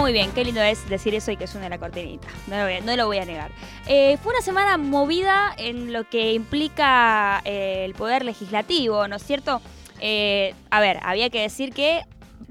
Muy 0.00 0.14
bien, 0.14 0.32
qué 0.32 0.44
lindo 0.46 0.62
es 0.62 0.88
decir 0.88 1.14
eso 1.14 1.30
y 1.30 1.36
que 1.36 1.46
suene 1.46 1.68
la 1.68 1.76
cortinita. 1.76 2.26
No 2.46 2.56
lo 2.56 2.64
voy 2.64 2.72
a, 2.72 2.80
no 2.80 2.96
lo 2.96 3.06
voy 3.06 3.18
a 3.18 3.26
negar. 3.26 3.50
Eh, 3.86 4.16
fue 4.22 4.32
una 4.32 4.40
semana 4.40 4.78
movida 4.78 5.52
en 5.58 5.92
lo 5.92 6.08
que 6.08 6.32
implica 6.32 7.42
eh, 7.44 7.84
el 7.84 7.92
poder 7.92 8.24
legislativo, 8.24 9.06
¿no 9.08 9.16
es 9.16 9.22
cierto? 9.22 9.60
Eh, 10.00 10.54
a 10.70 10.80
ver, 10.80 11.00
había 11.02 11.28
que 11.28 11.42
decir 11.42 11.74
que 11.74 12.00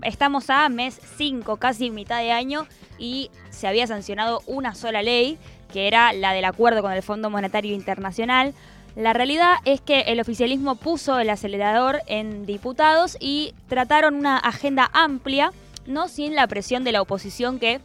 estamos 0.03 0.51
a 0.51 0.69
mes 0.69 1.01
5, 1.17 1.57
casi 1.57 1.89
mitad 1.89 2.19
de 2.19 2.31
año, 2.31 2.67
y 2.99 3.31
se 3.49 3.67
había 3.67 3.87
sancionado 3.87 4.43
una 4.45 4.75
sola 4.75 5.01
ley, 5.01 5.39
que 5.73 5.87
era 5.87 6.13
la 6.13 6.33
del 6.33 6.45
acuerdo 6.45 6.83
con 6.83 6.91
el 6.91 7.01
Fondo 7.01 7.31
Monetario 7.31 7.73
Internacional. 7.73 8.53
La 8.95 9.13
realidad 9.13 9.55
es 9.65 9.81
que 9.81 10.01
el 10.01 10.19
oficialismo 10.19 10.75
puso 10.75 11.17
el 11.17 11.31
acelerador 11.31 12.01
en 12.05 12.45
diputados 12.45 13.17
y 13.19 13.55
trataron 13.67 14.13
una 14.13 14.37
agenda 14.37 14.87
amplia, 14.93 15.51
no 15.89 16.07
sin 16.07 16.35
la 16.35 16.47
presión 16.47 16.85
de 16.85 16.93
la 16.93 17.01
oposición 17.01 17.59
que 17.59 17.81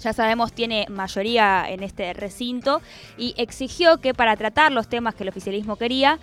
ya 0.00 0.12
sabemos 0.12 0.52
tiene 0.52 0.86
mayoría 0.88 1.64
en 1.68 1.82
este 1.82 2.12
recinto 2.12 2.80
y 3.18 3.34
exigió 3.36 3.98
que 3.98 4.14
para 4.14 4.36
tratar 4.36 4.72
los 4.72 4.88
temas 4.88 5.14
que 5.14 5.22
el 5.24 5.28
oficialismo 5.28 5.76
quería, 5.76 6.18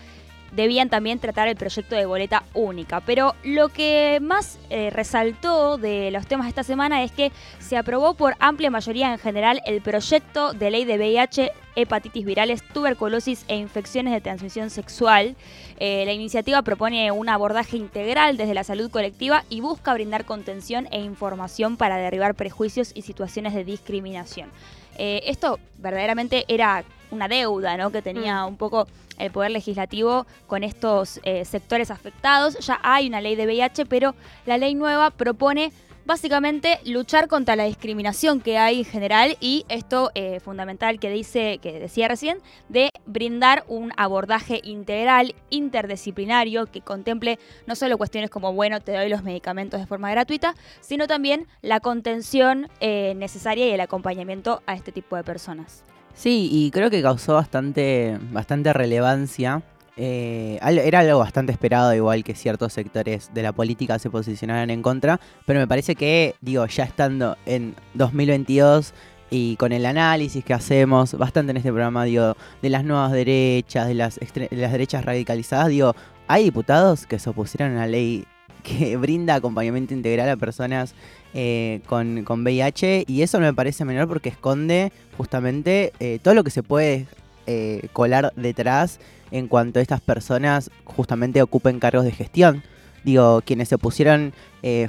debían 0.52 0.90
también 0.90 1.20
tratar 1.20 1.48
el 1.48 1.56
proyecto 1.56 1.96
de 1.96 2.06
boleta 2.06 2.44
única. 2.54 3.02
Pero 3.02 3.36
lo 3.44 3.70
que 3.70 4.20
más 4.22 4.60
eh, 4.70 4.90
resaltó 4.90 5.78
de 5.78 6.12
los 6.12 6.28
temas 6.28 6.46
de 6.46 6.50
esta 6.50 6.64
semana 6.64 7.04
es 7.04 7.12
que 7.12 7.32
se 7.60 7.78
aprobó 7.78 8.14
por 8.14 8.36
amplia 8.40 8.70
mayoría 8.70 9.12
en 9.12 9.20
general 9.20 9.62
el 9.66 9.82
proyecto 9.82 10.54
de 10.54 10.72
ley 10.72 10.86
de 10.86 10.98
VIH, 10.98 11.52
hepatitis 11.76 12.26
virales, 12.26 12.64
tuberculosis 12.74 13.46
e 13.48 13.56
infecciones 13.56 14.14
de 14.14 14.22
transmisión 14.22 14.70
sexual. 14.70 15.36
Eh, 15.80 16.04
la 16.06 16.14
iniciativa 16.14 16.62
propone 16.62 17.12
un 17.12 17.30
abordaje 17.30 17.78
integral 17.78 18.38
desde 18.38 18.54
la 18.54 18.64
salud 18.64 18.90
colectiva 18.92 19.44
y 19.50 19.62
busca 19.62 19.94
brindar 19.94 20.26
contención 20.26 20.88
e 20.92 21.00
información 21.00 21.78
para 21.78 21.98
derribar 21.98 22.36
prejuicios 22.36 22.92
y 22.94 23.04
situaciones 23.04 23.54
de 23.54 23.64
discriminación. 23.64 24.50
Eh, 24.98 25.22
esto 25.28 25.60
verdaderamente 25.78 26.44
era 26.50 26.84
una 27.12 27.28
deuda 27.28 27.78
¿no? 27.78 27.92
que 27.92 28.02
tenía 28.02 28.46
un 28.46 28.58
poco 28.58 28.88
el 29.18 29.32
Poder 29.32 29.52
Legislativo 29.52 30.26
con 30.48 30.64
estos 30.64 31.20
eh, 31.24 31.46
sectores 31.46 31.92
afectados. 31.92 32.58
Ya 32.60 32.80
hay 32.84 33.08
una 33.08 33.22
ley 33.22 33.36
de 33.36 33.46
VIH, 33.46 33.86
pero 33.86 34.16
la 34.46 34.58
ley 34.58 34.76
nueva 34.76 35.12
propone 35.12 35.72
básicamente 36.10 36.80
luchar 36.86 37.28
contra 37.28 37.56
la 37.56 37.66
discriminación 37.66 38.42
que 38.42 38.58
hay 38.58 38.80
en 38.80 38.86
general 38.86 39.38
y 39.40 39.64
esto 39.70 40.10
eh, 40.16 40.40
fundamental 40.40 41.00
que 41.00 41.12
dice 41.12 41.60
que 41.60 41.80
decía 41.80 42.08
recién 42.08 42.40
de 42.68 42.90
brindar 43.06 43.64
un 43.68 43.92
abordaje 43.96 44.60
integral 44.64 45.36
interdisciplinario 45.52 46.66
que 46.66 46.82
contemple 46.82 47.38
no 47.68 47.76
solo 47.76 48.00
cuestiones 48.00 48.32
como 48.32 48.54
bueno 48.54 48.82
te 48.82 48.94
doy 48.94 49.08
los 49.08 49.22
medicamentos 49.22 49.80
de 49.80 49.86
forma 49.86 50.10
gratuita 50.10 50.56
sino 50.82 51.06
también 51.06 51.46
la 51.62 51.80
contención 51.80 52.70
eh, 52.80 53.14
necesaria 53.16 53.68
y 53.68 53.70
el 53.70 53.82
acompañamiento 53.82 54.64
a 54.66 54.74
este 54.74 54.92
tipo 54.92 55.16
de 55.16 55.24
personas 55.24 55.84
Sí, 56.20 56.50
y 56.52 56.70
creo 56.72 56.90
que 56.90 57.02
causó 57.02 57.36
bastante, 57.36 58.20
bastante 58.34 58.74
relevancia. 58.74 59.64
Eh, 59.96 60.60
era 60.62 61.00
algo 61.00 61.20
bastante 61.20 61.54
esperado, 61.54 61.96
igual 61.96 62.26
que 62.26 62.36
ciertos 62.36 62.74
sectores 62.74 63.34
de 63.34 63.42
la 63.42 63.54
política 63.54 63.98
se 64.00 64.10
posicionaran 64.10 64.70
en 64.70 64.82
contra, 64.82 65.18
pero 65.46 65.62
me 65.62 65.68
parece 65.68 65.96
que, 65.96 66.36
digo, 66.42 66.66
ya 66.66 66.84
estando 66.84 67.38
en 67.46 67.74
2022 67.94 68.94
y 69.30 69.56
con 69.56 69.72
el 69.72 69.86
análisis 69.86 70.44
que 70.44 70.54
hacemos 70.54 71.14
bastante 71.14 71.52
en 71.52 71.58
este 71.58 71.70
programa, 71.70 72.04
digo, 72.04 72.36
de 72.62 72.70
las 72.70 72.84
nuevas 72.84 73.14
derechas, 73.14 73.88
de 73.88 73.94
las, 73.94 74.20
de 74.20 74.50
derechas 74.52 75.06
radicalizadas, 75.06 75.70
digo, 75.70 75.96
hay 76.28 76.44
diputados 76.44 77.06
que 77.06 77.18
se 77.18 77.30
opusieron 77.30 77.78
a 77.78 77.82
la 77.82 77.88
ley 77.88 78.28
que 78.70 78.98
brinda 78.98 79.36
acompañamiento 79.36 79.94
integral 79.94 80.30
a 80.30 80.38
personas 80.38 80.94
eh, 81.34 81.82
con, 81.86 82.26
VIH 82.28 83.06
y 83.08 83.22
eso 83.22 83.40
no 83.40 83.46
me 83.46 83.54
parece 83.54 83.86
menor 83.86 84.08
porque 84.08 84.30
esconde 84.30 84.92
justamente 85.18 85.94
eh, 86.00 86.20
todo 86.22 86.34
lo 86.34 86.44
que 86.44 86.52
se 86.52 86.64
puede 86.64 87.08
eh, 87.48 87.88
colar 87.94 88.34
detrás 88.36 89.00
en 89.32 89.48
cuanto 89.48 89.80
a 89.80 89.82
estas 89.82 90.02
personas 90.02 90.72
justamente 90.86 91.42
ocupen 91.42 91.80
cargos 91.80 92.06
de 92.06 92.12
gestión. 92.12 92.64
Digo, 93.04 93.42
quienes 93.46 93.70
se 93.70 93.76
opusieron 93.76 94.34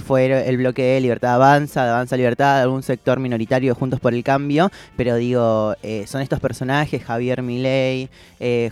fue 0.05 0.49
el 0.49 0.57
bloque 0.57 0.83
de 0.83 1.01
Libertad 1.01 1.35
Avanza, 1.35 1.85
de 1.85 1.91
Avanza 1.91 2.17
Libertad, 2.17 2.61
algún 2.61 2.83
sector 2.83 3.21
minoritario 3.21 3.73
Juntos 3.77 4.01
por 4.01 4.15
el 4.15 4.25
Cambio, 4.25 4.73
pero 4.97 5.15
digo, 5.15 5.77
son 6.07 6.21
estos 6.21 6.41
personajes, 6.41 7.05
Javier 7.05 7.41
Milei, 7.43 8.09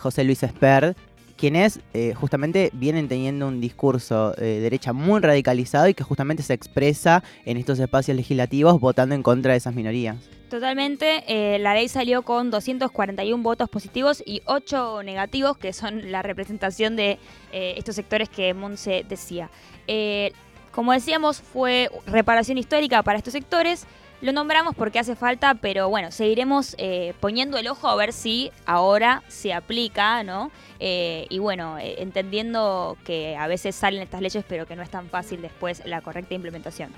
José 0.00 0.24
Luis 0.24 0.42
Espert, 0.42 0.98
quienes 1.38 1.80
eh, 1.94 2.12
justamente 2.14 2.70
vienen 2.74 3.08
teniendo 3.08 3.46
un 3.46 3.60
discurso 3.60 4.32
de 4.32 4.58
eh, 4.58 4.60
derecha 4.60 4.92
muy 4.92 5.20
radicalizado 5.20 5.88
y 5.88 5.94
que 5.94 6.02
justamente 6.02 6.42
se 6.42 6.52
expresa 6.52 7.22
en 7.46 7.56
estos 7.56 7.78
espacios 7.78 8.16
legislativos 8.16 8.78
votando 8.80 9.14
en 9.14 9.22
contra 9.22 9.52
de 9.52 9.58
esas 9.58 9.74
minorías. 9.74 10.16
Totalmente, 10.50 11.24
eh, 11.28 11.58
la 11.58 11.74
ley 11.74 11.88
salió 11.88 12.22
con 12.22 12.50
241 12.50 13.42
votos 13.42 13.68
positivos 13.68 14.22
y 14.26 14.42
8 14.46 15.02
negativos, 15.04 15.56
que 15.56 15.72
son 15.72 16.10
la 16.10 16.22
representación 16.22 16.96
de 16.96 17.18
estos 17.52 17.94
sectores 17.94 18.28
que 18.28 18.52
Monse 18.54 19.04
decía. 19.08 19.50
como 20.72 20.92
decíamos, 20.92 21.40
fue 21.40 21.90
reparación 22.06 22.58
histórica 22.58 23.02
para 23.02 23.18
estos 23.18 23.32
sectores. 23.32 23.86
Lo 24.20 24.32
nombramos 24.32 24.74
porque 24.74 24.98
hace 24.98 25.14
falta, 25.14 25.54
pero 25.54 25.88
bueno, 25.88 26.10
seguiremos 26.10 26.76
poniendo 27.20 27.56
el 27.56 27.68
ojo 27.68 27.88
a 27.88 27.94
ver 27.94 28.12
si 28.12 28.50
ahora 28.66 29.22
se 29.28 29.52
aplica, 29.52 30.24
¿no? 30.24 30.50
Eh, 30.80 31.26
y 31.28 31.38
bueno, 31.38 31.78
eh, 31.78 31.96
entendiendo 31.98 32.96
que 33.04 33.36
a 33.36 33.46
veces 33.46 33.74
salen 33.74 34.02
estas 34.02 34.20
leyes, 34.20 34.44
pero 34.48 34.66
que 34.66 34.76
no 34.76 34.82
es 34.82 34.90
tan 34.90 35.08
fácil 35.08 35.42
después 35.42 35.82
la 35.84 36.00
correcta 36.00 36.34
implementación. 36.34 36.90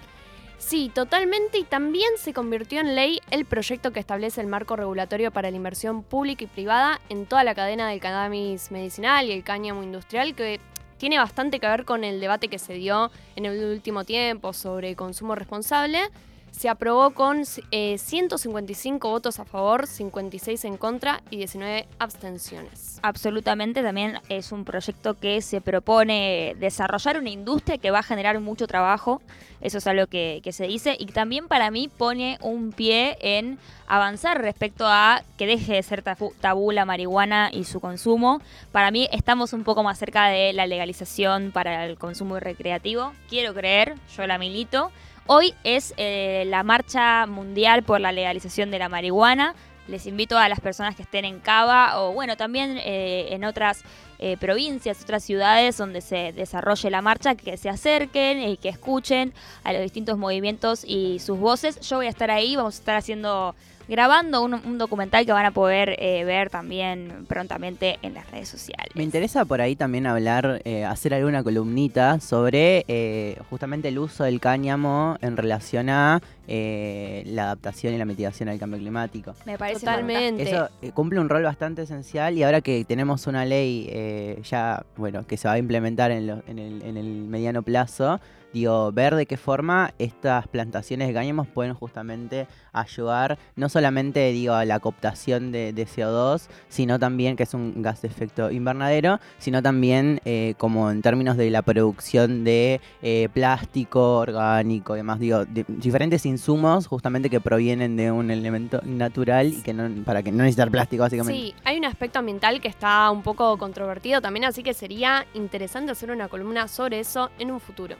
Sí, 0.58 0.90
totalmente. 0.94 1.58
Y 1.58 1.64
también 1.64 2.10
se 2.18 2.34
convirtió 2.34 2.80
en 2.80 2.94
ley 2.94 3.20
el 3.30 3.46
proyecto 3.46 3.92
que 3.92 4.00
establece 4.00 4.42
el 4.42 4.46
marco 4.46 4.76
regulatorio 4.76 5.30
para 5.30 5.50
la 5.50 5.56
inversión 5.56 6.02
pública 6.02 6.44
y 6.44 6.48
privada 6.48 7.00
en 7.08 7.24
toda 7.24 7.44
la 7.44 7.54
cadena 7.54 7.88
del 7.88 8.00
cannabis 8.00 8.70
medicinal 8.70 9.26
y 9.26 9.32
el 9.32 9.42
cáñamo 9.42 9.82
industrial, 9.82 10.34
que 10.34 10.60
tiene 10.98 11.18
bastante 11.18 11.60
que 11.60 11.66
ver 11.66 11.86
con 11.86 12.04
el 12.04 12.20
debate 12.20 12.48
que 12.48 12.58
se 12.58 12.74
dio 12.74 13.10
en 13.36 13.46
el 13.46 13.64
último 13.72 14.04
tiempo 14.04 14.52
sobre 14.52 14.94
consumo 14.96 15.34
responsable 15.34 16.00
se 16.50 16.68
aprobó 16.68 17.10
con 17.10 17.44
155 17.44 19.08
eh, 19.08 19.10
votos 19.10 19.40
a 19.40 19.44
favor, 19.44 19.86
56 19.86 20.64
en 20.64 20.76
contra 20.76 21.22
y 21.30 21.36
19 21.38 21.86
abstenciones. 21.98 22.98
Absolutamente, 23.02 23.82
también 23.82 24.18
es 24.28 24.52
un 24.52 24.64
proyecto 24.64 25.14
que 25.14 25.42
se 25.42 25.60
propone 25.60 26.54
desarrollar 26.58 27.18
una 27.18 27.30
industria 27.30 27.78
que 27.78 27.90
va 27.90 28.00
a 28.00 28.02
generar 28.02 28.38
mucho 28.40 28.66
trabajo, 28.66 29.20
eso 29.60 29.78
es 29.78 29.86
algo 29.86 30.06
que, 30.06 30.42
se 30.52 30.66
dice, 30.66 30.96
y 30.98 31.06
también 31.06 31.46
para 31.46 31.70
mí 31.70 31.88
pone 31.88 32.38
un 32.40 32.72
pie 32.72 33.18
en 33.20 33.58
avanzar 33.86 34.40
respecto 34.40 34.86
a 34.86 35.22
que 35.36 35.46
deje 35.46 35.74
de 35.74 35.82
ser 35.82 36.02
tabú 36.40 36.72
la 36.72 36.84
marihuana 36.84 37.50
y 37.52 37.64
su 37.64 37.80
consumo. 37.80 38.40
Para 38.72 38.90
mí 38.90 39.08
estamos 39.12 39.52
un 39.52 39.64
poco 39.64 39.82
más 39.82 39.98
cerca 39.98 40.28
de 40.28 40.52
la 40.52 40.66
legalización 40.66 41.50
para 41.52 41.84
el 41.86 41.98
consumo 41.98 42.40
recreativo, 42.40 43.12
quiero 43.28 43.52
creer, 43.52 43.94
yo 44.16 44.26
la 44.26 44.38
milito 44.38 44.90
Hoy 45.32 45.54
es 45.62 45.94
eh, 45.96 46.42
la 46.48 46.64
marcha 46.64 47.24
mundial 47.26 47.84
por 47.84 48.00
la 48.00 48.10
legalización 48.10 48.72
de 48.72 48.80
la 48.80 48.88
marihuana. 48.88 49.54
Les 49.86 50.06
invito 50.06 50.36
a 50.36 50.48
las 50.48 50.58
personas 50.58 50.96
que 50.96 51.02
estén 51.02 51.24
en 51.24 51.38
Cava 51.38 52.00
o 52.00 52.12
bueno, 52.12 52.36
también 52.36 52.78
eh, 52.78 53.28
en 53.30 53.44
otras 53.44 53.84
eh, 54.18 54.36
provincias, 54.40 55.00
otras 55.04 55.22
ciudades 55.22 55.76
donde 55.76 56.00
se 56.00 56.32
desarrolle 56.32 56.90
la 56.90 57.00
marcha, 57.00 57.36
que 57.36 57.56
se 57.58 57.68
acerquen 57.68 58.42
y 58.42 58.56
que 58.56 58.70
escuchen 58.70 59.32
a 59.62 59.72
los 59.72 59.82
distintos 59.82 60.18
movimientos 60.18 60.82
y 60.84 61.20
sus 61.20 61.38
voces. 61.38 61.78
Yo 61.78 61.98
voy 61.98 62.06
a 62.06 62.10
estar 62.10 62.32
ahí, 62.32 62.56
vamos 62.56 62.74
a 62.74 62.78
estar 62.80 62.96
haciendo 62.96 63.54
grabando 63.90 64.42
un, 64.42 64.78
documental 64.78 65.26
que 65.26 65.32
van 65.32 65.44
a 65.44 65.50
poder 65.50 65.96
eh, 65.98 66.24
ver 66.24 66.48
también 66.48 67.26
prontamente 67.26 67.98
en 68.02 68.14
las 68.14 68.30
redes 68.30 68.48
sociales. 68.48 68.94
Me 68.94 69.02
interesa 69.02 69.44
por 69.44 69.60
ahí 69.60 69.74
también 69.74 70.06
hablar, 70.06 70.62
eh, 70.64 70.84
hacer 70.84 71.12
alguna 71.12 71.42
columnita 71.42 72.20
sobre 72.20 72.84
eh, 72.86 73.36
justamente 73.50 73.88
el 73.88 73.98
uso 73.98 74.22
del 74.22 74.38
cáñamo 74.38 75.16
en 75.20 75.36
relación 75.36 75.90
a 75.90 76.22
la 76.46 77.44
adaptación 77.44 77.94
y 77.94 77.98
la 77.98 78.04
mitigación 78.04 78.48
al 78.48 78.58
cambio 78.58 78.80
climático. 78.80 79.34
Me 79.44 79.56
parece 79.56 79.80
totalmente. 79.80 80.42
Eso 80.42 80.68
cumple 80.94 81.20
un 81.20 81.28
rol 81.28 81.44
bastante 81.44 81.82
esencial 81.82 82.36
y 82.36 82.42
ahora 82.42 82.60
que 82.60 82.84
tenemos 82.84 83.28
una 83.28 83.44
ley 83.44 84.40
ya, 84.42 84.84
bueno, 84.96 85.24
que 85.26 85.36
se 85.36 85.46
va 85.46 85.54
a 85.54 85.58
implementar 85.58 86.10
en, 86.10 86.28
en, 86.48 86.58
el, 86.58 86.82
en 86.82 86.96
el 86.96 87.06
mediano 87.06 87.62
plazo, 87.62 88.20
digo, 88.52 88.92
ver 88.92 89.14
de 89.14 89.26
qué 89.26 89.36
forma 89.36 89.94
estas 89.98 90.48
plantaciones 90.48 91.08
de 91.08 91.14
cáñamos 91.14 91.48
pueden 91.48 91.74
justamente 91.74 92.46
ayudar 92.72 93.38
no 93.56 93.68
solamente 93.68 94.30
digo 94.32 94.54
a 94.54 94.64
la 94.64 94.80
cooptación 94.80 95.52
de, 95.52 95.74
CO2, 95.74 96.48
sino 96.68 96.98
también 96.98 97.36
que 97.36 97.44
es 97.44 97.54
un 97.54 97.82
gas 97.82 98.02
de 98.02 98.08
efecto 98.08 98.50
invernadero, 98.50 99.18
sino 99.38 99.62
también 99.62 100.20
eh, 100.24 100.54
como 100.58 100.90
en 100.90 101.02
términos 101.02 101.36
de 101.36 101.50
la 101.50 101.62
producción 101.62 102.44
de 102.44 102.80
eh, 103.02 103.28
plástico 103.32 104.18
orgánico 104.18 104.94
y 104.94 104.98
demás, 104.98 105.18
digo, 105.18 105.44
diferentes 105.46 106.26
insumos 106.26 106.86
justamente 106.86 107.30
que 107.30 107.40
provienen 107.40 107.96
de 107.96 108.10
un 108.10 108.30
elemento 108.30 108.80
natural 108.84 109.48
y 109.48 109.62
que 109.62 109.72
no, 109.72 110.04
para 110.04 110.22
que 110.22 110.32
no 110.32 110.38
necesitar 110.38 110.70
plástico 110.70 111.02
básicamente. 111.02 111.40
Sí, 111.40 111.54
hay 111.64 111.78
un 111.78 111.84
aspecto 111.86 112.18
ambiental 112.18 112.60
que 112.60 112.68
está 112.68 113.10
un 113.10 113.22
poco 113.22 113.56
controvertido 113.58 114.20
también, 114.20 114.44
así 114.44 114.62
que 114.62 114.74
sería 114.74 115.26
interesante 115.34 115.92
hacer 115.92 116.10
una 116.10 116.28
columna 116.28 116.68
sobre 116.68 117.00
eso 117.00 117.30
en 117.38 117.50
un 117.50 117.60
futuro. 117.60 117.96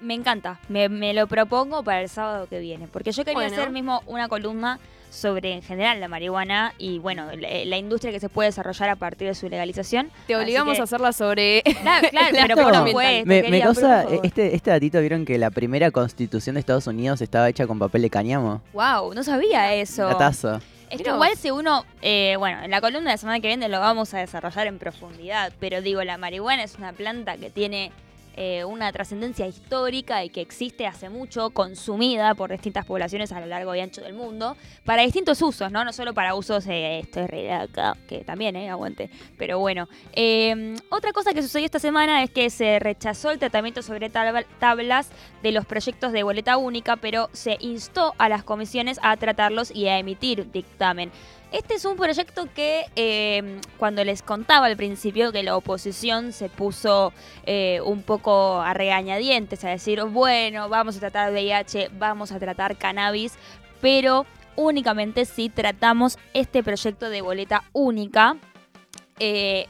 Me 0.00 0.14
encanta, 0.14 0.58
me, 0.68 0.88
me 0.88 1.12
lo 1.14 1.26
propongo 1.26 1.82
para 1.82 2.00
el 2.02 2.08
sábado 2.08 2.46
que 2.48 2.60
viene, 2.60 2.86
porque 2.86 3.12
yo 3.12 3.24
quería 3.24 3.34
Bueno. 3.40 3.56
hacer 3.56 3.70
mismo 3.70 4.02
una 4.06 4.28
columna 4.28 4.78
sobre 5.10 5.54
en 5.54 5.62
general 5.62 6.00
la 6.00 6.06
marihuana 6.08 6.74
y 6.76 6.98
bueno, 6.98 7.26
la, 7.34 7.48
la 7.64 7.76
industria 7.78 8.12
que 8.12 8.20
se 8.20 8.28
puede 8.28 8.50
desarrollar 8.50 8.90
a 8.90 8.96
partir 8.96 9.26
de 9.26 9.34
su 9.34 9.48
legalización. 9.48 10.10
Te 10.26 10.36
obligamos 10.36 10.74
que- 10.74 10.80
a 10.82 10.84
hacerla 10.84 11.12
sobre. 11.12 11.62
Claro, 11.82 12.08
claro, 12.10 12.28
pero 12.32 12.54
por 12.56 12.74
acto 12.76 12.86
supuesto, 12.86 13.18
ambiental. 13.22 13.26
Me, 13.26 13.50
me 13.50 13.60
causa, 13.62 14.02
por 14.02 14.10
favor. 14.10 14.26
este, 14.26 14.54
este 14.54 14.70
datito, 14.70 15.00
¿vieron 15.00 15.24
que 15.24 15.38
la 15.38 15.50
primera 15.50 15.90
constitución 15.90 16.54
de 16.54 16.60
Estados 16.60 16.86
Unidos 16.86 17.20
estaba 17.22 17.48
hecha 17.48 17.66
con 17.66 17.78
papel 17.78 18.02
de 18.02 18.10
cáñamo? 18.10 18.60
Wow, 18.74 19.14
no 19.14 19.24
sabía 19.24 19.74
eso. 19.74 20.06
Datazo. 20.06 20.56
Es 20.90 20.96
que 20.96 21.04
Mirá 21.04 21.14
igual 21.14 21.36
si 21.36 21.50
uno, 21.50 21.84
eh, 22.02 22.36
bueno, 22.38 22.62
en 22.62 22.70
la 22.70 22.80
columna 22.80 23.10
de 23.10 23.14
la 23.14 23.18
semana 23.18 23.40
que 23.40 23.48
viene 23.48 23.68
lo 23.68 23.78
vamos 23.80 24.14
a 24.14 24.18
desarrollar 24.18 24.66
en 24.68 24.78
profundidad, 24.78 25.52
pero 25.60 25.82
digo, 25.82 26.02
la 26.04 26.16
marihuana 26.18 26.62
es 26.64 26.76
una 26.76 26.92
planta 26.92 27.36
que 27.36 27.50
tiene 27.50 27.92
eh, 28.40 28.64
una 28.64 28.92
trascendencia 28.92 29.46
histórica 29.48 30.22
y 30.24 30.30
que 30.30 30.40
existe 30.40 30.86
hace 30.86 31.08
mucho, 31.08 31.50
consumida 31.50 32.34
por 32.36 32.52
distintas 32.52 32.86
poblaciones 32.86 33.32
a 33.32 33.40
lo 33.40 33.46
largo 33.46 33.74
y 33.74 33.80
ancho 33.80 34.00
del 34.00 34.14
mundo, 34.14 34.56
para 34.84 35.02
distintos 35.02 35.42
usos, 35.42 35.72
¿no? 35.72 35.84
No 35.84 35.92
solo 35.92 36.14
para 36.14 36.36
usos, 36.36 36.64
eh, 36.68 37.00
esto 37.00 37.20
es 37.20 37.28
re 37.28 37.52
acá, 37.52 37.96
que 38.08 38.22
también, 38.22 38.54
¿eh? 38.54 38.70
Aguante. 38.70 39.10
Pero 39.36 39.58
bueno, 39.58 39.88
eh, 40.12 40.76
otra 40.90 41.12
cosa 41.12 41.34
que 41.34 41.42
sucedió 41.42 41.66
esta 41.66 41.80
semana 41.80 42.22
es 42.22 42.30
que 42.30 42.48
se 42.48 42.78
rechazó 42.78 43.32
el 43.32 43.40
tratamiento 43.40 43.82
sobre 43.82 44.08
tab- 44.10 44.46
tablas 44.60 45.10
de 45.42 45.50
los 45.50 45.66
proyectos 45.66 46.12
de 46.12 46.22
boleta 46.22 46.56
única, 46.58 46.94
pero 46.96 47.28
se 47.32 47.56
instó 47.60 48.14
a 48.18 48.28
las 48.28 48.44
comisiones 48.44 49.00
a 49.02 49.16
tratarlos 49.16 49.72
y 49.74 49.88
a 49.88 49.98
emitir 49.98 50.50
dictamen. 50.52 51.10
Este 51.50 51.74
es 51.74 51.84
un 51.86 51.96
proyecto 51.96 52.46
que 52.54 52.84
eh, 52.94 53.60
cuando 53.78 54.04
les 54.04 54.20
contaba 54.20 54.66
al 54.66 54.76
principio 54.76 55.32
que 55.32 55.42
la 55.42 55.56
oposición 55.56 56.32
se 56.32 56.50
puso 56.50 57.14
eh, 57.46 57.80
un 57.82 58.02
poco 58.02 58.60
a 58.60 58.74
regañadientes, 58.74 59.64
a 59.64 59.70
decir, 59.70 60.02
bueno, 60.04 60.68
vamos 60.68 60.96
a 60.98 61.00
tratar 61.00 61.32
VIH, 61.32 61.90
vamos 61.98 62.32
a 62.32 62.38
tratar 62.38 62.76
cannabis, 62.76 63.32
pero 63.80 64.26
únicamente 64.56 65.24
si 65.24 65.48
tratamos 65.48 66.18
este 66.34 66.62
proyecto 66.62 67.08
de 67.08 67.22
boleta 67.22 67.64
única. 67.72 68.36
eh, 69.18 69.68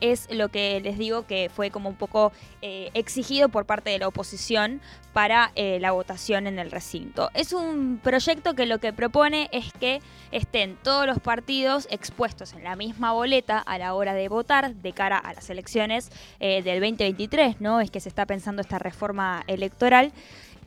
es 0.00 0.28
lo 0.30 0.48
que 0.48 0.80
les 0.80 0.98
digo 0.98 1.26
que 1.26 1.50
fue 1.54 1.70
como 1.70 1.88
un 1.88 1.96
poco 1.96 2.32
eh, 2.62 2.90
exigido 2.94 3.48
por 3.48 3.66
parte 3.66 3.90
de 3.90 3.98
la 3.98 4.08
oposición 4.08 4.80
para 5.12 5.52
eh, 5.54 5.78
la 5.80 5.92
votación 5.92 6.46
en 6.46 6.58
el 6.58 6.70
recinto. 6.70 7.30
Es 7.32 7.52
un 7.52 7.98
proyecto 8.02 8.54
que 8.54 8.66
lo 8.66 8.78
que 8.78 8.92
propone 8.92 9.48
es 9.52 9.72
que 9.72 10.02
estén 10.30 10.76
todos 10.82 11.06
los 11.06 11.20
partidos 11.20 11.88
expuestos 11.90 12.52
en 12.52 12.64
la 12.64 12.76
misma 12.76 13.12
boleta 13.12 13.58
a 13.58 13.78
la 13.78 13.94
hora 13.94 14.12
de 14.14 14.28
votar 14.28 14.74
de 14.74 14.92
cara 14.92 15.16
a 15.16 15.32
las 15.32 15.48
elecciones 15.48 16.10
eh, 16.38 16.62
del 16.62 16.80
2023, 16.80 17.60
¿no? 17.60 17.80
Es 17.80 17.90
que 17.90 18.00
se 18.00 18.08
está 18.08 18.26
pensando 18.26 18.60
esta 18.60 18.78
reforma 18.78 19.42
electoral. 19.46 20.12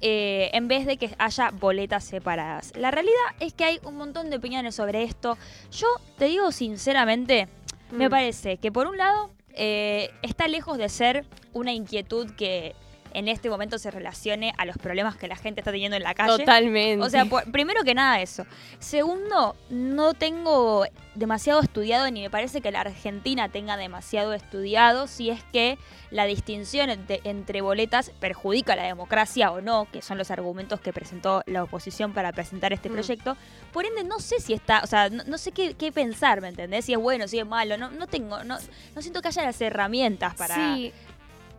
Eh, 0.01 0.49
en 0.53 0.67
vez 0.67 0.85
de 0.85 0.97
que 0.97 1.09
haya 1.17 1.51
boletas 1.51 2.03
separadas. 2.03 2.71
La 2.77 2.91
realidad 2.91 3.15
es 3.39 3.53
que 3.53 3.65
hay 3.65 3.79
un 3.83 3.95
montón 3.97 4.29
de 4.29 4.37
opiniones 4.37 4.75
sobre 4.75 5.03
esto. 5.03 5.37
Yo 5.71 5.87
te 6.17 6.25
digo 6.25 6.51
sinceramente, 6.51 7.47
me 7.91 8.07
Mm. 8.07 8.11
parece 8.11 8.57
que 8.57 8.71
por 8.71 8.87
un 8.87 8.97
lado 8.97 9.31
eh, 9.55 10.11
está 10.21 10.47
lejos 10.47 10.77
de 10.77 10.87
ser 10.89 11.25
una 11.53 11.73
inquietud 11.73 12.31
que 12.37 12.75
en 13.13 13.27
este 13.27 13.49
momento 13.49 13.77
se 13.79 13.91
relacione 13.91 14.53
a 14.57 14.65
los 14.65 14.77
problemas 14.77 15.15
que 15.17 15.27
la 15.27 15.35
gente 15.35 15.61
está 15.61 15.71
teniendo 15.71 15.97
en 15.97 16.03
la 16.03 16.13
calle. 16.13 16.37
Totalmente. 16.37 17.03
O 17.05 17.09
sea, 17.09 17.25
por- 17.25 17.49
primero 17.51 17.83
que 17.83 17.93
nada 17.93 18.21
eso. 18.21 18.45
Segundo, 18.79 19.55
no 19.69 20.13
tengo 20.13 20.85
demasiado 21.15 21.59
estudiado 21.59 22.09
ni 22.11 22.21
me 22.21 22.29
parece 22.29 22.61
que 22.61 22.71
la 22.71 22.81
Argentina 22.81 23.49
tenga 23.49 23.75
demasiado 23.77 24.33
estudiado 24.33 25.07
si 25.07 25.29
es 25.29 25.43
que 25.51 25.77
la 26.11 26.25
distinción 26.25 26.89
entre 26.89 27.61
boletas 27.61 28.11
perjudica 28.19 28.75
la 28.75 28.83
democracia 28.83 29.51
o 29.51 29.59
no, 29.61 29.87
que 29.91 30.01
son 30.01 30.17
los 30.17 30.31
argumentos 30.31 30.79
que 30.79 30.93
presentó 30.93 31.43
la 31.45 31.63
oposición 31.63 32.13
para 32.13 32.31
presentar 32.31 32.71
este 32.73 32.89
Mm. 32.89 32.93
proyecto. 32.93 33.37
Por 33.73 33.85
ende, 33.85 34.03
no 34.05 34.19
sé 34.19 34.39
si 34.39 34.53
está, 34.53 34.81
o 34.83 34.87
sea, 34.87 35.09
no, 35.09 35.23
no 35.25 35.37
sé 35.37 35.51
qué, 35.51 35.73
qué 35.75 35.91
pensar, 35.91 36.41
¿me 36.41 36.47
entendés? 36.47 36.85
Si 36.85 36.93
es 36.93 36.99
bueno, 36.99 37.27
si 37.27 37.37
es 37.39 37.45
malo, 37.45 37.77
no, 37.77 37.91
no 37.91 38.07
tengo, 38.07 38.43
no, 38.43 38.57
no 38.95 39.01
siento 39.01 39.21
que 39.21 39.27
haya 39.27 39.43
las 39.43 39.59
herramientas 39.61 40.33
para... 40.35 40.55
Sí, 40.55 40.93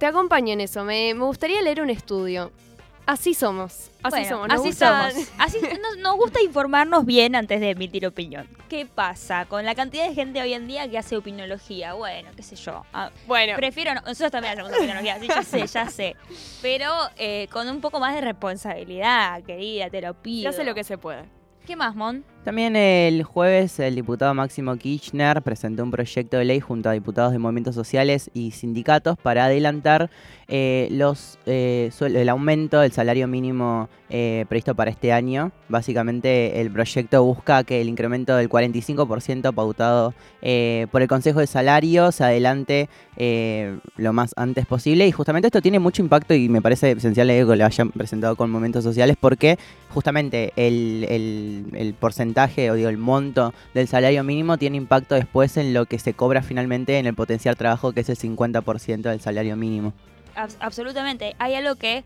te 0.01 0.07
acompaño 0.07 0.53
en 0.55 0.61
eso. 0.63 0.83
Me, 0.83 1.15
me 1.15 1.25
gustaría 1.25 1.63
leer 1.63 1.81
un 1.81 1.91
estudio. 1.91 2.51
Así 3.07 3.35
somos. 3.35 3.91
Así 4.03 4.11
Bueno, 4.21 4.29
somos. 4.29 4.49
Nos 4.49 4.59
así 4.61 4.69
gusta- 4.69 5.11
somos. 5.11 5.29
Así 5.39 5.59
nos, 5.83 5.97
nos 5.99 6.17
gusta 6.17 6.41
informarnos 6.43 7.05
bien 7.05 7.35
antes 7.35 7.61
de 7.61 7.71
emitir 7.71 8.07
opinión. 8.07 8.49
¿Qué 8.69 8.87
pasa 8.87 9.47
con 9.47 9.65
la 9.65 9.75
cantidad 9.75 10.07
de 10.09 10.15
gente 10.15 10.41
hoy 10.41 10.53
en 10.55 10.69
día 10.69 10.89
que 10.89 10.97
hace 10.97 11.17
opiniología? 11.17 11.95
Bueno, 11.95 12.31
qué 12.37 12.43
sé 12.43 12.55
yo. 12.57 12.85
Ah, 12.93 13.11
Bueno, 13.27 13.55
prefiero 13.57 13.95
no. 13.95 14.01
Nosotros 14.03 14.31
también 14.31 14.53
hacemos 14.53 14.73
opiniología, 14.73 15.19
sí, 15.19 15.27
ya 15.29 15.43
sé, 15.43 15.67
ya 15.67 15.89
sé. 15.91 16.17
Pero 16.63 16.93
eh, 17.17 17.49
con 17.51 17.69
un 17.69 17.81
poco 17.81 17.99
más 17.99 18.15
de 18.15 18.21
responsabilidad, 18.21 19.43
querida, 19.43 19.91
te 19.91 20.01
lo 20.01 20.15
pido. 20.15 20.51
se 20.51 20.57
hace 20.61 20.65
lo 20.65 20.75
que 20.75 20.85
se 20.85 20.97
puede. 20.97 21.25
¿Qué 21.67 21.75
más, 21.77 21.95
Mon? 21.97 22.25
También 22.45 22.75
el 22.75 23.23
jueves 23.23 23.79
el 23.81 23.95
diputado 23.97 24.33
Máximo 24.33 24.75
Kirchner 24.77 25.43
presentó 25.43 25.83
un 25.85 25.91
proyecto 25.91 26.39
de 26.39 26.47
ley 26.47 26.59
junto 26.59 26.89
a 26.89 26.93
diputados 26.93 27.33
de 27.33 27.39
movimientos 27.39 27.75
sociales 27.75 28.31
y 28.33 28.53
sindicatos 28.53 29.19
para 29.19 29.45
adelantar 29.45 30.09
eh, 30.49 30.89
los 30.91 31.39
eh, 31.47 31.91
el 32.01 32.29
aumento 32.31 32.81
del 32.81 32.93
salario 32.93 33.29
mínimo 33.29 33.91
eh, 34.09 34.47
previsto 34.49 34.75
para 34.75 34.91
este 34.91 35.13
año. 35.13 35.53
Básicamente 35.69 36.61
el 36.63 36.73
proyecto 36.73 37.23
busca 37.23 37.63
que 37.63 37.83
el 37.83 37.89
incremento 37.91 38.35
del 38.35 38.49
45% 38.49 39.53
pautado 39.53 40.15
eh, 40.41 40.87
por 40.91 41.03
el 41.03 41.09
Consejo 41.09 41.41
de 41.41 41.47
Salario 41.47 42.11
se 42.11 42.25
adelante 42.25 42.89
lo 43.99 44.15
más 44.15 44.33
antes 44.37 44.65
posible 44.65 45.07
y 45.07 45.13
justamente 45.13 45.49
esto 45.49 45.61
tiene 45.61 45.79
mucho 45.79 46.01
impacto 46.01 46.33
y 46.33 46.49
me 46.49 46.63
parece 46.63 46.93
esencial 46.93 47.29
que 47.29 47.45
lo 47.45 47.67
hayan 47.67 47.91
presentado 47.91 48.35
con 48.35 48.51
movimientos 48.51 48.83
sociales 48.83 49.19
porque 49.21 49.59
justamente 49.91 50.55
el, 50.57 51.05
el- 51.07 51.67
el 51.75 51.93
porcentaje 51.95 52.30
o 52.71 52.75
digo 52.75 52.89
el 52.89 52.99
monto 52.99 53.53
del 53.75 53.89
salario 53.89 54.25
mínimo 54.25 54.57
tiene 54.59 54.77
impacto 54.77 55.15
después 55.15 55.57
en 55.57 55.75
lo 55.75 55.87
que 55.87 55.99
se 55.99 56.15
cobra 56.15 56.43
finalmente 56.43 56.99
en 56.99 57.07
el 57.07 57.15
potencial 57.15 57.57
trabajo 57.57 57.93
que 57.93 58.01
es 58.01 58.09
el 58.09 58.17
50% 58.19 59.03
del 59.03 59.21
salario 59.21 59.57
mínimo. 59.57 59.93
Abs- 60.37 60.57
absolutamente. 60.61 61.35
Hay 61.39 61.55
algo 61.55 61.75
que 61.77 62.05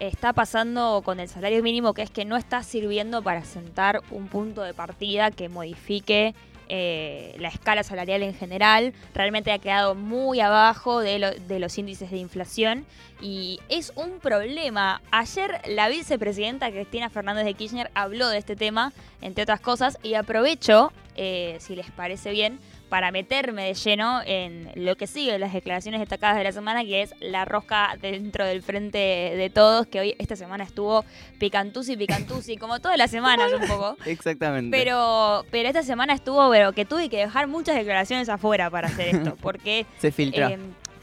está 0.00 0.32
pasando 0.32 1.02
con 1.04 1.20
el 1.20 1.28
salario 1.28 1.62
mínimo 1.62 1.94
que 1.94 2.02
es 2.02 2.10
que 2.10 2.24
no 2.24 2.36
está 2.36 2.62
sirviendo 2.62 3.22
para 3.22 3.44
sentar 3.44 4.00
un 4.10 4.26
punto 4.26 4.62
de 4.62 4.74
partida 4.74 5.30
que 5.30 5.48
modifique 5.48 6.34
eh, 6.74 7.34
la 7.38 7.48
escala 7.48 7.82
salarial 7.82 8.22
en 8.22 8.32
general. 8.34 8.94
Realmente 9.14 9.52
ha 9.52 9.58
quedado 9.58 9.94
muy 9.94 10.40
abajo 10.40 11.00
de, 11.00 11.18
lo- 11.18 11.30
de 11.32 11.58
los 11.58 11.76
índices 11.76 12.10
de 12.10 12.16
inflación 12.16 12.86
y 13.20 13.60
es 13.68 13.92
un 13.94 14.20
problema. 14.20 15.02
Ayer 15.10 15.60
la 15.66 15.88
vicepresidenta 15.90 16.70
Cristina 16.70 17.10
Fernández 17.10 17.44
de 17.44 17.52
Kirchner 17.52 17.90
habló 17.94 18.28
de 18.30 18.38
este 18.38 18.56
tema, 18.56 18.92
entre 19.20 19.42
otras 19.42 19.60
cosas, 19.60 19.98
y 20.02 20.14
aprovecho, 20.14 20.92
eh, 21.14 21.58
si 21.60 21.76
les 21.76 21.90
parece 21.90 22.30
bien, 22.30 22.58
para 22.92 23.10
meterme 23.10 23.68
de 23.68 23.72
lleno 23.72 24.20
en 24.26 24.70
lo 24.74 24.96
que 24.96 25.06
sigue 25.06 25.38
las 25.38 25.54
declaraciones 25.54 25.98
destacadas 25.98 26.36
de 26.36 26.44
la 26.44 26.52
semana, 26.52 26.84
que 26.84 27.00
es 27.00 27.14
la 27.20 27.46
rosca 27.46 27.96
dentro 28.02 28.44
del 28.44 28.60
frente 28.60 28.98
de 28.98 29.48
todos, 29.48 29.86
que 29.86 29.98
hoy 29.98 30.14
esta 30.18 30.36
semana 30.36 30.62
estuvo 30.64 31.02
picantusi, 31.38 31.96
picantusi, 31.96 32.58
como 32.58 32.80
todas 32.80 32.98
las 32.98 33.10
semanas 33.10 33.50
un 33.58 33.66
poco. 33.66 33.96
Exactamente. 34.04 34.76
Pero, 34.76 35.46
pero 35.50 35.70
esta 35.70 35.82
semana 35.82 36.12
estuvo, 36.12 36.50
pero 36.50 36.74
que 36.74 36.84
tuve 36.84 37.08
que 37.08 37.16
dejar 37.16 37.46
muchas 37.46 37.76
declaraciones 37.76 38.28
afuera 38.28 38.68
para 38.68 38.88
hacer 38.88 39.16
esto, 39.16 39.38
porque 39.40 39.86
se 39.96 40.12
filtró. 40.12 40.48
eh, 40.48 40.58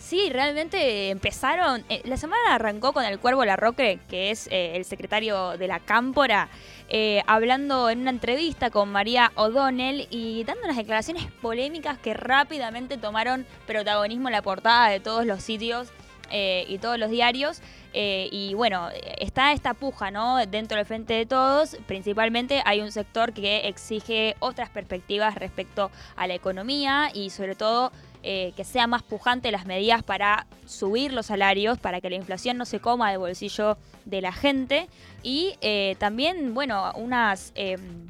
sí, 0.10 0.32
realmente 0.32 1.12
empezaron. 1.12 1.86
eh, 1.88 2.02
la 2.06 2.18
semana 2.18 2.56
arrancó 2.56 2.94
con 2.94 3.06
el 3.06 3.20
Cuervo 3.20 3.46
Larroque, 3.46 4.00
que 4.10 4.32
es 4.32 4.48
eh, 4.48 4.76
el 4.76 4.84
secretario 4.84 5.56
de 5.56 5.68
la 5.68 5.80
Cámpora, 5.80 6.50
eh, 6.90 7.22
hablando 7.28 7.92
en 7.92 8.00
una 8.00 8.10
entrevista 8.10 8.72
con 8.72 8.92
María 8.92 9.32
O'Donnell 9.36 10.08
y 10.10 10.44
dando 10.46 10.64
unas 10.64 10.78
declaraciones 10.78 11.26
polémicas 11.44 12.00
que 12.00 12.16
rápidamente 12.16 12.98
tomaron 12.98 13.46
protagonismo 13.68 14.30
en 14.30 14.32
la 14.32 14.42
portada 14.42 14.90
de 14.90 15.00
todos 15.00 15.28
los 15.28 15.44
sitios 15.44 15.90
y 16.32 16.78
todos 16.78 17.00
los 17.00 17.10
diarios. 17.10 17.62
Y 17.92 18.54
bueno, 18.54 18.90
está 19.18 19.52
esta 19.52 19.74
puja, 19.74 20.12
¿no? 20.12 20.38
Dentro 20.46 20.78
del 20.78 20.86
frente 20.86 21.16
de 21.16 21.26
todos. 21.26 21.76
Principalmente 21.88 22.62
hay 22.66 22.82
un 22.82 22.92
sector 22.92 23.34
que 23.34 23.68
exige 23.68 24.36
otras 24.40 24.70
perspectivas 24.70 25.34
respecto 25.34 25.90
a 26.16 26.28
la 26.28 26.36
economía 26.36 27.10
y 27.16 27.32
sobre 27.32 27.56
todo 27.56 27.92
eh, 28.24 28.54
que 28.56 28.64
sea 28.64 28.88
más 28.88 29.04
pujante 29.04 29.52
las 29.52 29.66
medidas 29.66 30.04
para 30.04 30.46
subir 30.66 31.14
los 31.14 31.28
salarios, 31.28 31.80
para 31.80 32.02
que 32.02 32.10
la 32.10 32.16
inflación 32.16 32.58
no 32.58 32.66
se 32.66 32.80
coma 32.80 33.12
del 33.12 33.20
bolsillo 33.20 33.78
de 34.06 34.22
la 34.22 34.32
gente. 34.32 34.88
Y 35.24 35.56
eh, 35.62 35.96
también, 36.00 36.54
bueno, 36.54 36.92
unas... 36.96 37.52
em, 37.56 38.08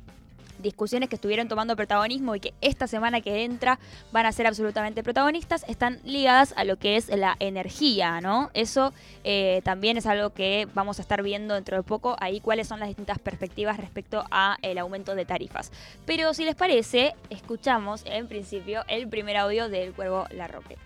discusiones 0.60 1.10
que 1.10 1.16
estuvieron 1.16 1.48
tomando 1.48 1.76
protagonismo 1.76 2.36
y 2.36 2.40
que 2.40 2.54
esta 2.62 2.88
semana 2.88 3.22
que 3.22 3.44
entra 3.44 3.80
van 4.12 4.26
a 4.26 4.32
ser 4.32 4.48
absolutamente 4.48 5.04
protagonistas, 5.04 5.68
están 5.68 6.00
ligadas 6.04 6.54
a 6.58 6.64
lo 6.64 6.78
que 6.78 6.96
es 6.96 7.10
la 7.10 7.36
energía, 7.40 8.22
¿no? 8.22 8.50
Eso 8.54 8.94
eh, 9.24 9.62
también 9.64 9.98
es 9.98 10.06
algo 10.06 10.32
que 10.32 10.68
vamos 10.74 11.00
a 11.00 11.02
estar 11.02 11.24
viendo 11.24 11.56
dentro 11.56 11.78
de 11.78 11.84
poco, 11.84 12.16
ahí 12.20 12.40
cuáles 12.40 12.68
son 12.68 12.80
las 12.80 12.90
distintas 12.90 13.20
perspectivas 13.20 13.78
respecto 13.78 14.24
a 14.32 14.58
el 14.62 14.78
aumento 14.78 15.16
de 15.16 15.26
tarifas. 15.26 15.72
Pero 16.06 16.34
si 16.34 16.46
les 16.46 16.56
parece, 16.56 17.16
escuchamos 17.30 18.04
en 18.06 18.28
principio 18.28 18.84
el 18.88 19.08
primer 19.08 19.38
audio 19.38 19.70
del 19.70 19.94
Cuervo 19.94 20.26
Larroque. 20.32 20.78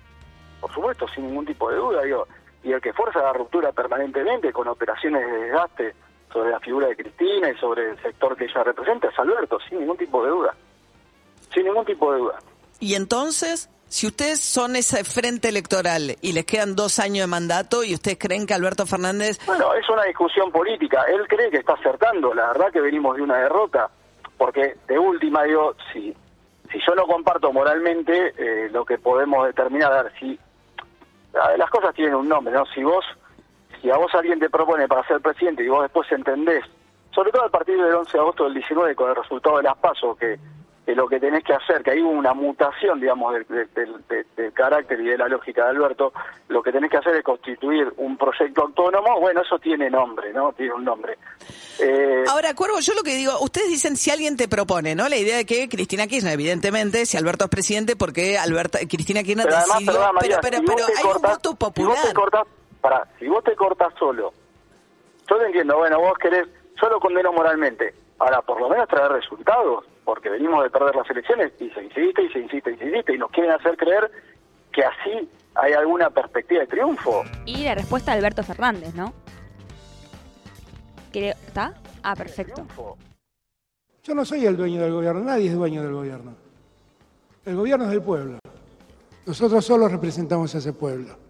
por 0.61 0.73
supuesto, 0.73 1.07
sin 1.09 1.27
ningún 1.27 1.45
tipo 1.45 1.69
de 1.69 1.75
duda, 1.75 2.03
digo, 2.03 2.27
y 2.63 2.71
el 2.71 2.81
que 2.81 2.93
fuerza 2.93 3.21
la 3.21 3.33
ruptura 3.33 3.71
permanentemente 3.73 4.53
con 4.53 4.67
operaciones 4.67 5.25
de 5.25 5.37
desgaste 5.39 5.95
sobre 6.33 6.49
la 6.49 6.59
figura 6.59 6.87
de 6.87 6.95
Cristina 6.95 7.49
y 7.49 7.57
sobre 7.57 7.91
el 7.91 8.01
sector 8.01 8.35
que 8.35 8.45
ella 8.45 8.63
representa 8.63 9.07
es 9.07 9.19
Alberto, 9.19 9.59
sin 9.69 9.79
ningún 9.79 9.97
tipo 9.97 10.23
de 10.23 10.31
duda. 10.31 10.55
Sin 11.53 11.65
ningún 11.65 11.85
tipo 11.85 12.11
de 12.11 12.19
duda. 12.19 12.39
Y 12.79 12.95
entonces, 12.95 13.69
si 13.87 14.07
ustedes 14.07 14.41
son 14.41 14.75
ese 14.75 15.03
frente 15.03 15.49
electoral 15.49 16.17
y 16.21 16.33
les 16.33 16.45
quedan 16.45 16.75
dos 16.75 16.97
años 16.97 17.23
de 17.23 17.27
mandato 17.27 17.83
y 17.83 17.93
ustedes 17.93 18.17
creen 18.17 18.47
que 18.47 18.55
Alberto 18.55 18.87
Fernández... 18.87 19.37
Bueno, 19.45 19.73
es 19.75 19.87
una 19.87 20.03
discusión 20.03 20.51
política. 20.51 21.03
Él 21.03 21.27
cree 21.27 21.51
que 21.51 21.57
está 21.57 21.73
acertando. 21.73 22.33
La 22.33 22.47
verdad 22.47 22.71
que 22.73 22.81
venimos 22.81 23.15
de 23.15 23.21
una 23.21 23.37
derrota. 23.37 23.89
Porque 24.35 24.75
de 24.87 24.97
última, 24.97 25.43
digo, 25.43 25.75
si, 25.93 26.13
si 26.71 26.79
yo 26.85 26.95
no 26.95 27.05
comparto 27.05 27.53
moralmente 27.53 28.33
eh, 28.35 28.69
lo 28.71 28.83
que 28.83 28.97
podemos 28.97 29.45
determinar, 29.45 29.93
a 29.93 30.03
ver, 30.03 30.13
si 30.19 30.39
las 31.57 31.69
cosas 31.69 31.93
tienen 31.93 32.15
un 32.15 32.27
nombre, 32.27 32.53
¿no? 32.53 32.65
Si 32.73 32.83
vos, 32.83 33.05
si 33.83 33.91
a 33.91 33.97
vos 33.97 34.15
alguien 34.15 34.39
te 34.39 34.49
propone 34.49 34.87
para 34.87 35.05
ser 35.05 35.19
presidente 35.19 35.63
y 35.63 35.67
vos 35.67 35.81
después 35.83 36.09
entendés, 36.11 36.63
sobre 37.13 37.31
todo 37.31 37.43
a 37.43 37.49
partir 37.49 37.75
del 37.75 37.93
11 37.93 38.11
de 38.13 38.19
agosto 38.19 38.45
del 38.45 38.53
19 38.53 38.95
con 38.95 39.09
el 39.09 39.15
resultado 39.17 39.57
de 39.57 39.63
las 39.63 39.77
pasos 39.77 40.17
que 40.17 40.39
que 40.85 40.95
lo 40.95 41.07
que 41.07 41.19
tenés 41.19 41.43
que 41.43 41.53
hacer, 41.53 41.81
que 41.81 41.91
hay 41.91 42.01
una 42.01 42.33
mutación, 42.33 42.99
digamos, 42.99 43.33
del, 43.47 44.53
carácter 44.53 44.99
y 44.99 45.05
de 45.05 45.17
la 45.17 45.27
lógica 45.27 45.63
de 45.63 45.69
Alberto, 45.69 46.11
lo 46.49 46.61
que 46.61 46.71
tenés 46.71 46.91
que 46.91 46.97
hacer 46.97 47.15
es 47.15 47.23
constituir 47.23 47.91
un 47.97 48.17
proyecto 48.17 48.63
autónomo, 48.63 49.19
bueno, 49.19 49.41
eso 49.41 49.57
tiene 49.59 49.89
nombre, 49.89 50.33
¿no? 50.33 50.51
Tiene 50.53 50.73
un 50.73 50.83
nombre. 50.83 51.17
Eh, 51.79 52.23
Ahora, 52.27 52.53
Cuervo, 52.53 52.79
yo 52.81 52.93
lo 52.93 53.03
que 53.03 53.15
digo, 53.15 53.39
ustedes 53.39 53.69
dicen 53.69 53.95
si 53.95 54.11
alguien 54.11 54.35
te 54.35 54.47
propone, 54.47 54.93
¿no? 54.93 55.07
La 55.07 55.15
idea 55.15 55.37
de 55.37 55.45
que 55.45 55.69
Cristina 55.69 56.07
Kirchner, 56.07 56.33
evidentemente, 56.33 57.05
si 57.05 57.17
Alberto 57.17 57.45
es 57.45 57.49
presidente, 57.49 57.95
porque 57.95 58.37
Alberto, 58.37 58.77
Cristina 58.89 59.23
Kirchner 59.23 59.47
pero 59.47 59.57
decidió... 59.59 59.93
pero, 60.19 60.37
pero, 60.41 60.61
pero, 60.65 60.85
hay 60.85 61.15
un 61.15 61.21
voto 61.21 61.55
popular. 61.55 61.97
Si 61.97 62.13
para, 62.83 63.07
si 63.17 63.27
vos 63.27 63.43
te 63.43 63.55
cortás 63.55 63.93
solo, 63.97 64.33
yo 65.29 65.37
te 65.37 65.45
entiendo, 65.45 65.77
bueno, 65.77 65.99
vos 65.99 66.17
querés, 66.17 66.47
yo 66.81 66.89
lo 66.89 66.99
condeno 66.99 67.31
moralmente, 67.31 67.95
ahora, 68.19 68.41
por 68.41 68.59
lo 68.59 68.69
menos 68.69 68.89
traer 68.89 69.11
resultados 69.13 69.85
porque 70.03 70.29
venimos 70.29 70.61
de 70.63 70.69
perder 70.69 70.93
las 70.93 71.09
elecciones 71.09 71.53
y 71.59 71.69
se 71.69 71.81
insiste 71.81 72.23
y 72.23 72.29
se 72.29 72.39
insiste 72.39 72.71
y 72.71 72.77
se 72.77 72.85
insiste 72.85 73.13
y 73.13 73.17
nos 73.17 73.31
quieren 73.31 73.53
hacer 73.53 73.77
creer 73.77 74.11
que 74.73 74.83
así 74.83 75.29
hay 75.55 75.71
alguna 75.71 76.09
perspectiva 76.09 76.59
de 76.59 76.67
triunfo. 76.67 77.23
Y 77.45 77.63
la 77.63 77.75
respuesta 77.75 78.11
de 78.11 78.17
Alberto 78.17 78.43
Fernández, 78.43 78.93
¿no? 78.93 79.13
¿Está? 81.13 81.75
Ah, 82.01 82.15
perfecto. 82.15 82.65
Yo 84.03 84.15
no 84.15 84.25
soy 84.25 84.45
el 84.45 84.57
dueño 84.57 84.81
del 84.81 84.91
gobierno, 84.91 85.21
nadie 85.21 85.47
es 85.47 85.55
dueño 85.55 85.83
del 85.83 85.93
gobierno. 85.93 86.35
El 87.45 87.55
gobierno 87.55 87.85
es 87.85 87.91
del 87.91 88.01
pueblo. 88.01 88.39
Nosotros 89.25 89.63
solo 89.63 89.87
representamos 89.87 90.53
a 90.55 90.57
ese 90.57 90.73
pueblo. 90.73 91.22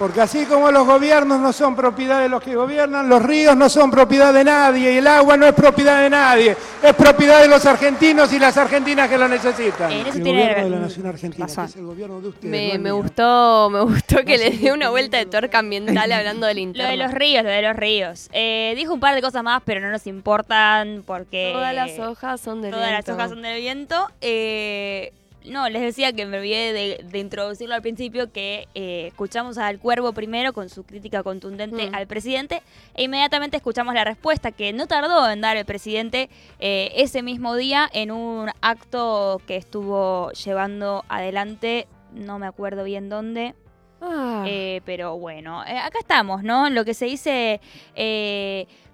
Porque 0.00 0.22
así 0.22 0.46
como 0.46 0.70
los 0.70 0.86
gobiernos 0.86 1.38
no 1.40 1.52
son 1.52 1.76
propiedad 1.76 2.22
de 2.22 2.30
los 2.30 2.42
que 2.42 2.56
gobiernan, 2.56 3.06
los 3.06 3.22
ríos 3.22 3.54
no 3.54 3.68
son 3.68 3.90
propiedad 3.90 4.32
de 4.32 4.44
nadie 4.44 4.94
y 4.94 4.96
el 4.96 5.06
agua 5.06 5.36
no 5.36 5.44
es 5.44 5.52
propiedad 5.52 6.00
de 6.00 6.08
nadie, 6.08 6.56
es 6.82 6.94
propiedad 6.94 7.42
de 7.42 7.48
los 7.48 7.66
argentinos 7.66 8.32
y 8.32 8.38
las 8.38 8.56
argentinas 8.56 9.10
que 9.10 9.18
lo 9.18 9.28
necesitan. 9.28 9.92
el 9.92 10.04
gobierno 10.04 10.64
de 10.64 10.70
la 10.70 10.78
nación 10.78 11.06
argentina, 11.06 11.44
que 11.44 11.52
es 11.52 11.76
el 11.76 11.84
gobierno 11.84 12.18
de 12.18 12.28
ustedes. 12.28 12.50
Me, 12.50 12.78
me 12.78 12.92
gustó, 12.92 13.68
me 13.68 13.82
gustó 13.82 14.24
que 14.24 14.38
le 14.38 14.52
dé 14.52 14.72
una 14.72 14.88
vuelta 14.88 15.18
de 15.18 15.26
tuerca 15.26 15.58
ambiental 15.58 16.10
hablando 16.10 16.46
del 16.46 16.60
interno. 16.60 16.88
Lo 16.88 16.92
de 16.92 16.96
los 16.96 17.12
ríos, 17.12 17.44
lo 17.44 17.50
de 17.50 17.60
los 17.60 17.76
ríos. 17.76 18.30
Eh, 18.32 18.72
dijo 18.78 18.94
un 18.94 19.00
par 19.00 19.14
de 19.14 19.20
cosas 19.20 19.42
más, 19.42 19.60
pero 19.66 19.82
no 19.82 19.90
nos 19.90 20.06
importan 20.06 21.02
porque 21.06 21.50
todas 21.52 21.74
las 21.74 21.98
hojas 21.98 22.40
son 22.40 22.62
del 22.62 22.70
viento. 22.70 22.78
Todas 22.78 22.92
las 22.92 23.14
hojas 23.14 23.28
son 23.28 23.42
del 23.42 23.60
viento. 23.60 24.08
Eh, 24.22 25.12
no, 25.44 25.68
les 25.68 25.82
decía 25.82 26.12
que 26.12 26.26
me 26.26 26.38
olvidé 26.38 26.72
de, 27.02 27.18
introducirlo 27.18 27.74
al 27.74 27.82
principio, 27.82 28.32
que 28.32 28.68
eh, 28.74 29.06
escuchamos 29.08 29.58
al 29.58 29.78
Cuervo 29.78 30.12
primero 30.12 30.52
con 30.52 30.68
su 30.68 30.84
crítica 30.84 31.22
contundente 31.22 31.90
mm. 31.90 31.94
al 31.94 32.06
presidente 32.06 32.62
e 32.94 33.04
inmediatamente 33.04 33.56
escuchamos 33.56 33.94
la 33.94 34.04
respuesta 34.04 34.52
que 34.52 34.72
no 34.72 34.86
tardó 34.86 35.28
en 35.30 35.40
dar 35.40 35.56
el 35.56 35.64
presidente 35.64 36.28
eh, 36.58 36.92
ese 36.96 37.22
mismo 37.22 37.56
día 37.56 37.88
en 37.92 38.10
un 38.10 38.50
acto 38.60 39.40
que 39.46 39.56
estuvo 39.56 40.30
llevando 40.32 41.04
adelante, 41.08 41.86
no 42.12 42.38
me 42.38 42.46
acuerdo 42.46 42.84
bien 42.84 43.08
dónde, 43.08 43.54
ah. 44.00 44.44
eh, 44.46 44.82
pero 44.84 45.18
bueno, 45.18 45.60
acá 45.60 45.98
estamos, 46.00 46.42
¿no? 46.42 46.68
Lo 46.70 46.84
que 46.84 46.94
se 46.94 47.06
dice 47.06 47.60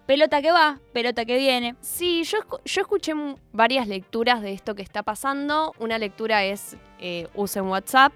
pelota 0.06 0.40
que 0.40 0.52
va, 0.52 0.78
pelota 0.92 1.25
que 1.25 1.36
viene. 1.36 1.75
Sí, 1.80 2.22
yo, 2.25 2.38
yo 2.64 2.80
escuché 2.80 3.12
varias 3.52 3.88
lecturas 3.88 4.40
de 4.40 4.52
esto 4.52 4.75
que 4.75 4.82
está 4.82 5.02
pasando. 5.02 5.75
Una 5.78 5.98
lectura 5.98 6.44
es 6.44 6.76
eh, 7.00 7.28
usen 7.34 7.64
WhatsApp. 7.64 8.12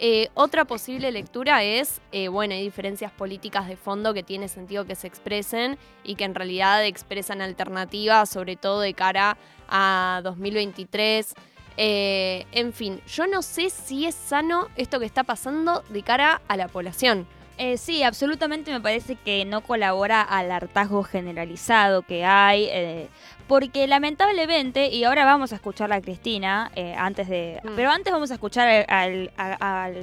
Eh, 0.00 0.28
otra 0.34 0.64
posible 0.64 1.10
lectura 1.10 1.64
es, 1.64 2.00
eh, 2.12 2.28
bueno, 2.28 2.54
hay 2.54 2.62
diferencias 2.62 3.10
políticas 3.10 3.66
de 3.66 3.76
fondo 3.76 4.14
que 4.14 4.22
tiene 4.22 4.46
sentido 4.46 4.84
que 4.84 4.94
se 4.94 5.08
expresen 5.08 5.76
y 6.04 6.14
que 6.14 6.24
en 6.24 6.36
realidad 6.36 6.84
expresan 6.84 7.42
alternativas, 7.42 8.28
sobre 8.28 8.54
todo 8.54 8.80
de 8.80 8.94
cara 8.94 9.36
a 9.68 10.20
2023. 10.22 11.34
en 11.76 12.72
fin, 12.72 13.00
yo 13.08 13.26
no 13.26 13.42
sé 13.42 13.70
si 13.70 14.06
es 14.06 14.14
sano 14.14 14.68
esto 14.76 15.00
que 15.00 15.06
está 15.06 15.24
pasando 15.24 15.82
de 15.88 16.02
cara 16.02 16.42
a 16.46 16.56
la 16.56 16.68
población. 16.68 17.26
Eh, 17.60 17.76
sí, 17.76 18.04
absolutamente 18.04 18.70
me 18.70 18.80
parece 18.80 19.16
que 19.16 19.44
no 19.44 19.62
colabora 19.62 20.22
al 20.22 20.52
hartazgo 20.52 21.02
generalizado 21.02 22.02
que 22.02 22.24
hay. 22.24 22.66
Eh, 22.70 23.08
porque 23.48 23.86
lamentablemente, 23.86 24.88
y 24.88 25.04
ahora 25.04 25.24
vamos 25.24 25.52
a 25.52 25.56
escuchar 25.56 25.90
a 25.90 26.02
Cristina, 26.02 26.70
eh, 26.76 26.94
antes 26.96 27.28
de. 27.28 27.60
Mm. 27.64 27.68
Pero 27.74 27.90
antes 27.90 28.12
vamos 28.12 28.30
a 28.30 28.34
escuchar 28.34 28.84
al, 28.88 29.32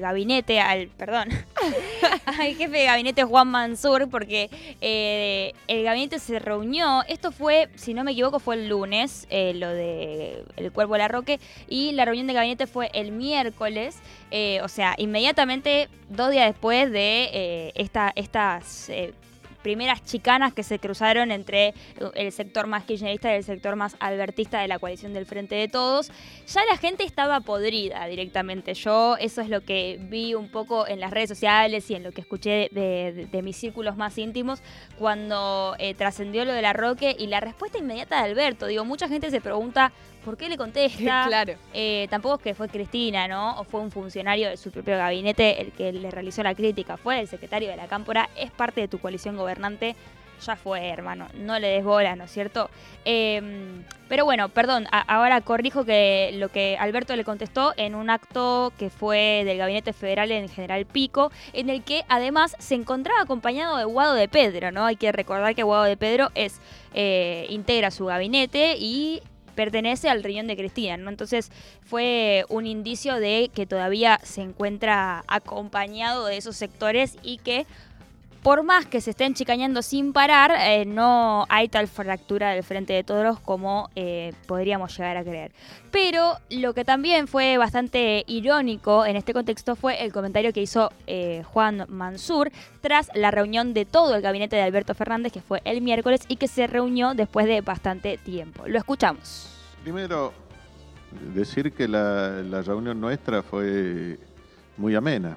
gabinete, 0.01 0.59
al. 0.59 0.87
Perdón. 0.87 1.29
al 2.25 2.55
jefe 2.55 2.77
de 2.77 2.85
gabinete 2.85 3.23
Juan 3.23 3.47
Mansur, 3.47 4.09
porque 4.09 4.49
eh, 4.81 5.53
el 5.67 5.83
gabinete 5.83 6.17
se 6.17 6.39
reunió. 6.39 7.03
Esto 7.07 7.31
fue, 7.31 7.69
si 7.75 7.93
no 7.93 8.03
me 8.03 8.13
equivoco, 8.13 8.39
fue 8.39 8.55
el 8.55 8.67
lunes, 8.67 9.27
eh, 9.29 9.53
lo 9.53 9.69
de 9.69 10.43
el 10.57 10.71
cuerpo 10.71 10.93
de 10.93 10.99
la 10.99 11.07
Roque, 11.07 11.39
y 11.69 11.91
la 11.91 12.03
reunión 12.03 12.25
de 12.25 12.33
gabinete 12.33 12.65
fue 12.65 12.89
el 12.93 13.11
miércoles. 13.11 13.99
o 14.63 14.67
sea, 14.67 14.95
inmediatamente, 14.97 15.87
dos 16.09 16.31
días 16.31 16.47
después 16.47 16.91
de 16.91 17.71
esta, 17.75 18.11
estas 18.15 18.89
primeras 19.65 20.03
chicanas 20.03 20.53
que 20.53 20.61
se 20.61 20.77
cruzaron 20.77 21.31
entre 21.31 21.73
el 22.13 22.31
sector 22.31 22.67
más 22.67 22.83
kirchnerista 22.83 23.33
y 23.33 23.37
el 23.37 23.43
sector 23.43 23.75
más 23.75 23.95
albertista 23.99 24.59
de 24.59 24.67
la 24.67 24.77
coalición 24.77 25.11
del 25.11 25.25
Frente 25.25 25.55
de 25.55 25.67
Todos, 25.67 26.11
ya 26.45 26.61
la 26.69 26.77
gente 26.77 27.03
estaba 27.03 27.39
podrida 27.39 28.05
directamente. 28.05 28.75
Yo 28.75 29.17
eso 29.17 29.41
es 29.41 29.49
lo 29.49 29.61
que 29.61 29.97
vi 29.99 30.35
un 30.35 30.51
poco 30.51 30.87
en 30.87 30.99
las 30.99 31.09
redes 31.09 31.29
sociales 31.29 31.89
y 31.89 31.95
en 31.95 32.03
lo 32.03 32.11
que 32.11 32.21
escuché 32.21 32.69
de, 32.73 33.41
mis 33.41 33.57
círculos 33.57 33.97
más 33.97 34.19
íntimos 34.19 34.61
cuando 34.99 35.75
eh, 35.79 35.95
trascendió 35.95 36.45
lo 36.45 36.53
de 36.53 36.61
la 36.61 36.73
Roque 36.73 37.15
y 37.17 37.25
la 37.25 37.39
respuesta 37.39 37.79
inmediata 37.79 38.17
de 38.17 38.29
Alberto. 38.29 38.67
Digo, 38.67 38.85
mucha 38.85 39.07
gente 39.07 39.31
se 39.31 39.41
pregunta 39.41 39.91
¿Por 40.25 40.35
qué 40.35 40.49
le 40.49 40.57
contesta? 40.65 41.25
claro. 41.27 41.53
Eh, 41.73 42.07
tampoco 42.09 42.35
es 42.35 42.41
que 42.41 42.53
fue 42.55 42.67
Cristina, 42.67 43.27
¿no? 43.27 43.59
O 43.59 43.63
fue 43.63 43.79
un 43.79 43.91
funcionario 43.91 44.49
de 44.49 44.57
su 44.57 44.71
propio 44.71 44.97
gabinete 44.97 45.61
el 45.61 45.71
que 45.71 45.93
le 45.93 46.09
realizó 46.11 46.41
la 46.43 46.55
crítica. 46.55 46.97
Fue 46.97 47.19
el 47.19 47.27
secretario 47.27 47.69
de 47.69 47.77
la 47.77 47.87
Cámpora, 47.87 48.29
es 48.35 48.51
parte 48.51 48.81
de 48.81 48.87
tu 48.87 48.99
coalición 48.99 49.37
gobernante. 49.37 49.95
Ya 50.45 50.57
fue, 50.57 50.89
hermano. 50.89 51.27
No 51.35 51.57
le 51.59 51.67
des 51.69 51.83
bola, 51.83 52.15
¿no 52.17 52.25
es 52.25 52.31
cierto? 52.31 52.69
Em, 53.05 53.83
pero 54.09 54.25
bueno, 54.25 54.49
perdón, 54.49 54.85
ahora 54.91 55.39
corrijo 55.39 55.85
que 55.85 56.31
lo 56.33 56.49
que 56.49 56.75
Alberto 56.77 57.15
le 57.15 57.23
contestó 57.23 57.73
en 57.77 57.95
un 57.95 58.09
acto 58.09 58.73
que 58.77 58.89
fue 58.89 59.43
del 59.45 59.57
Gabinete 59.57 59.93
Federal 59.93 60.31
en 60.31 60.49
General 60.49 60.85
Pico, 60.85 61.31
en 61.53 61.69
el 61.69 61.83
que 61.83 62.03
además 62.09 62.55
se 62.59 62.75
encontraba 62.75 63.21
acompañado 63.21 63.77
de 63.77 63.85
Guado 63.85 64.13
de 64.13 64.27
Pedro, 64.27 64.71
¿no? 64.71 64.85
Hay 64.85 64.97
que 64.97 65.11
recordar 65.13 65.55
que 65.55 65.63
Guado 65.63 65.85
de 65.85 65.95
Pedro 65.95 66.31
es 66.35 66.59
eh, 66.93 67.45
integra 67.49 67.89
su 67.89 68.05
gabinete 68.05 68.75
y 68.77 69.21
pertenece 69.55 70.09
al 70.09 70.23
riñón 70.23 70.47
de 70.47 70.57
Cristina, 70.57 70.97
¿no? 70.97 71.09
Entonces 71.09 71.51
fue 71.83 72.45
un 72.49 72.67
indicio 72.67 73.15
de 73.15 73.49
que 73.53 73.65
todavía 73.65 74.19
se 74.23 74.41
encuentra 74.41 75.23
acompañado 75.27 76.25
de 76.25 76.37
esos 76.37 76.55
sectores 76.55 77.17
y 77.23 77.37
que 77.37 77.65
por 78.45 78.61
más 78.61 78.85
que 78.85 79.01
se 79.01 79.09
estén 79.09 79.33
chicañando 79.33 79.81
sin 79.81 80.13
parar, 80.13 80.53
eh, 80.55 80.85
no 80.85 81.47
hay 81.49 81.67
tal 81.67 81.87
fractura 81.87 82.51
del 82.51 82.63
frente 82.63 82.93
de 82.93 83.03
todos 83.03 83.39
como 83.39 83.89
eh, 83.95 84.33
podríamos 84.45 84.95
llegar 84.95 85.17
a 85.17 85.23
creer. 85.23 85.51
Pero 85.89 86.35
lo 86.51 86.75
que 86.75 86.85
también 86.85 87.27
fue 87.27 87.57
bastante 87.57 88.23
irónico 88.27 89.03
en 89.03 89.15
este 89.15 89.33
contexto 89.33 89.75
fue 89.75 90.03
el 90.03 90.13
comentario 90.13 90.53
que 90.53 90.61
hizo 90.61 90.91
eh, 91.07 91.41
Juan 91.43 91.87
Mansur 91.89 92.51
tras 92.81 93.09
la 93.15 93.31
reunión 93.31 93.73
de 93.73 93.85
todo 93.85 94.13
el 94.13 94.21
gabinete 94.21 94.55
de 94.57 94.61
Alberto 94.61 94.93
Fernández, 94.93 95.33
que 95.33 95.41
fue 95.41 95.63
el 95.65 95.81
miércoles 95.81 96.21
y 96.27 96.35
que 96.35 96.47
se 96.47 96.67
reunió 96.67 97.15
después 97.15 97.47
de 97.47 97.61
bastante 97.61 98.19
tiempo. 98.19 98.67
Lo 98.67 98.77
escuchamos. 98.77 99.49
Primero, 99.81 100.33
decir 101.33 101.73
que 101.73 101.87
la, 101.87 102.43
la 102.43 102.61
reunión 102.61 103.01
nuestra 103.01 103.41
fue 103.41 104.19
muy 104.77 104.93
amena 104.93 105.35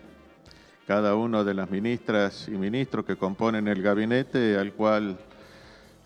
cada 0.88 1.14
una 1.16 1.44
de 1.44 1.52
las 1.52 1.70
ministras 1.70 2.48
y 2.48 2.52
ministros 2.52 3.04
que 3.04 3.14
componen 3.14 3.68
el 3.68 3.82
gabinete, 3.82 4.56
al 4.56 4.72
cual, 4.72 5.18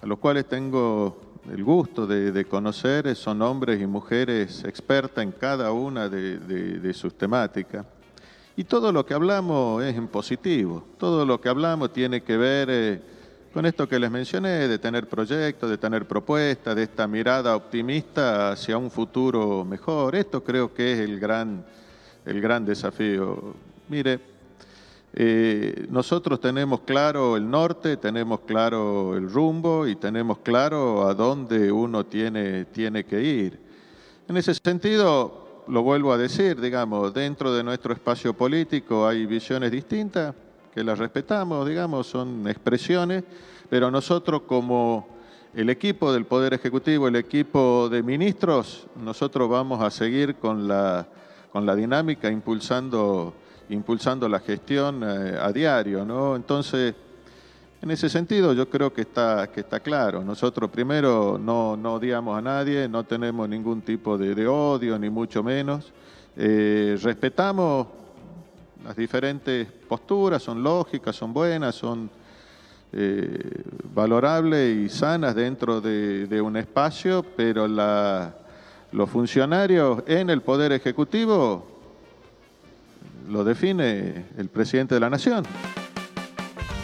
a 0.02 0.06
los 0.06 0.18
cuales 0.18 0.46
tengo 0.46 1.20
el 1.48 1.62
gusto 1.62 2.04
de, 2.04 2.44
conocer, 2.46 3.14
son 3.14 3.42
hombres 3.42 3.80
y 3.80 3.86
mujeres 3.86 4.64
expertas 4.64 5.22
en 5.22 5.30
cada 5.30 5.70
una 5.70 6.08
de, 6.08 6.92
sus 6.94 7.16
temáticas. 7.16 7.86
Y 8.56 8.64
todo 8.64 8.90
lo 8.90 9.06
que 9.06 9.14
hablamos 9.14 9.84
es 9.84 9.96
en 9.96 10.08
positivo, 10.08 10.84
todo 10.98 11.24
lo 11.24 11.40
que 11.40 11.48
hablamos 11.48 11.92
tiene 11.92 12.24
que 12.24 12.36
ver 12.36 12.68
eh, 12.68 13.00
con 13.54 13.64
esto 13.66 13.88
que 13.88 14.00
les 14.00 14.10
mencioné, 14.10 14.66
de 14.66 14.80
tener 14.80 15.08
proyectos, 15.08 15.70
de 15.70 15.78
tener 15.78 16.08
propuestas, 16.08 16.74
de 16.74 16.82
esta 16.82 17.06
mirada 17.06 17.54
optimista 17.54 18.50
hacia 18.50 18.76
un 18.78 18.90
futuro 18.90 19.64
mejor. 19.64 20.16
Esto 20.16 20.42
creo 20.42 20.74
que 20.74 20.94
es 20.94 20.98
el 20.98 21.20
gran, 21.20 21.64
el 22.26 22.40
gran 22.40 22.64
desafío. 22.64 23.54
Mire, 23.88 24.31
eh, 25.14 25.86
nosotros 25.90 26.40
tenemos 26.40 26.80
claro 26.80 27.36
el 27.36 27.50
norte, 27.50 27.98
tenemos 27.98 28.40
claro 28.40 29.14
el 29.16 29.30
rumbo 29.30 29.86
y 29.86 29.96
tenemos 29.96 30.38
claro 30.38 31.06
a 31.06 31.14
dónde 31.14 31.70
uno 31.70 32.06
tiene, 32.06 32.64
tiene 32.66 33.04
que 33.04 33.22
ir. 33.22 33.60
En 34.26 34.36
ese 34.38 34.54
sentido, 34.54 35.64
lo 35.68 35.82
vuelvo 35.82 36.12
a 36.12 36.18
decir, 36.18 36.60
digamos, 36.60 37.12
dentro 37.12 37.52
de 37.52 37.62
nuestro 37.62 37.92
espacio 37.92 38.32
político 38.32 39.06
hay 39.06 39.26
visiones 39.26 39.70
distintas, 39.70 40.34
que 40.74 40.82
las 40.82 40.98
respetamos, 40.98 41.68
digamos, 41.68 42.06
son 42.06 42.48
expresiones, 42.48 43.22
pero 43.68 43.90
nosotros 43.90 44.42
como 44.46 45.06
el 45.54 45.68
equipo 45.68 46.10
del 46.10 46.24
Poder 46.24 46.54
Ejecutivo, 46.54 47.08
el 47.08 47.16
equipo 47.16 47.90
de 47.90 48.02
ministros, 48.02 48.86
nosotros 48.96 49.50
vamos 49.50 49.82
a 49.82 49.90
seguir 49.90 50.36
con 50.36 50.66
la, 50.66 51.06
con 51.52 51.66
la 51.66 51.76
dinámica 51.76 52.30
impulsando 52.30 53.34
impulsando 53.68 54.28
la 54.28 54.40
gestión 54.40 55.02
eh, 55.04 55.38
a 55.40 55.52
diario, 55.52 56.04
¿no? 56.04 56.36
Entonces, 56.36 56.94
en 57.82 57.90
ese 57.90 58.08
sentido 58.08 58.52
yo 58.52 58.70
creo 58.70 58.92
que 58.92 59.00
está, 59.00 59.50
que 59.50 59.60
está 59.60 59.80
claro. 59.80 60.22
Nosotros 60.22 60.70
primero 60.70 61.36
no, 61.36 61.76
no 61.76 61.94
odiamos 61.94 62.38
a 62.38 62.40
nadie, 62.40 62.88
no 62.88 63.04
tenemos 63.04 63.48
ningún 63.48 63.82
tipo 63.82 64.16
de, 64.16 64.46
odio, 64.46 64.98
ni 64.98 65.10
mucho 65.10 65.42
menos. 65.42 65.92
Eh, 66.36 66.96
respetamos 67.02 67.88
las 68.84 68.96
diferentes 68.96 69.66
posturas, 69.66 70.42
son 70.42 70.62
lógicas, 70.62 71.16
son 71.16 71.32
buenas, 71.32 71.74
son 71.74 72.08
eh, 72.92 73.62
valorables 73.94 74.76
y 74.76 74.88
sanas 74.88 75.34
dentro 75.34 75.80
de, 75.80 76.40
un 76.40 76.56
espacio, 76.56 77.24
pero 77.36 77.66
la, 77.66 78.34
los 78.92 79.08
funcionarios 79.08 80.02
en 80.06 80.30
el 80.30 80.42
Poder 80.42 80.72
Ejecutivo 80.72 81.71
lo 83.28 83.44
define 83.44 84.24
el 84.36 84.48
presidente 84.48 84.94
de 84.94 85.00
la 85.00 85.10
Nación. 85.10 85.44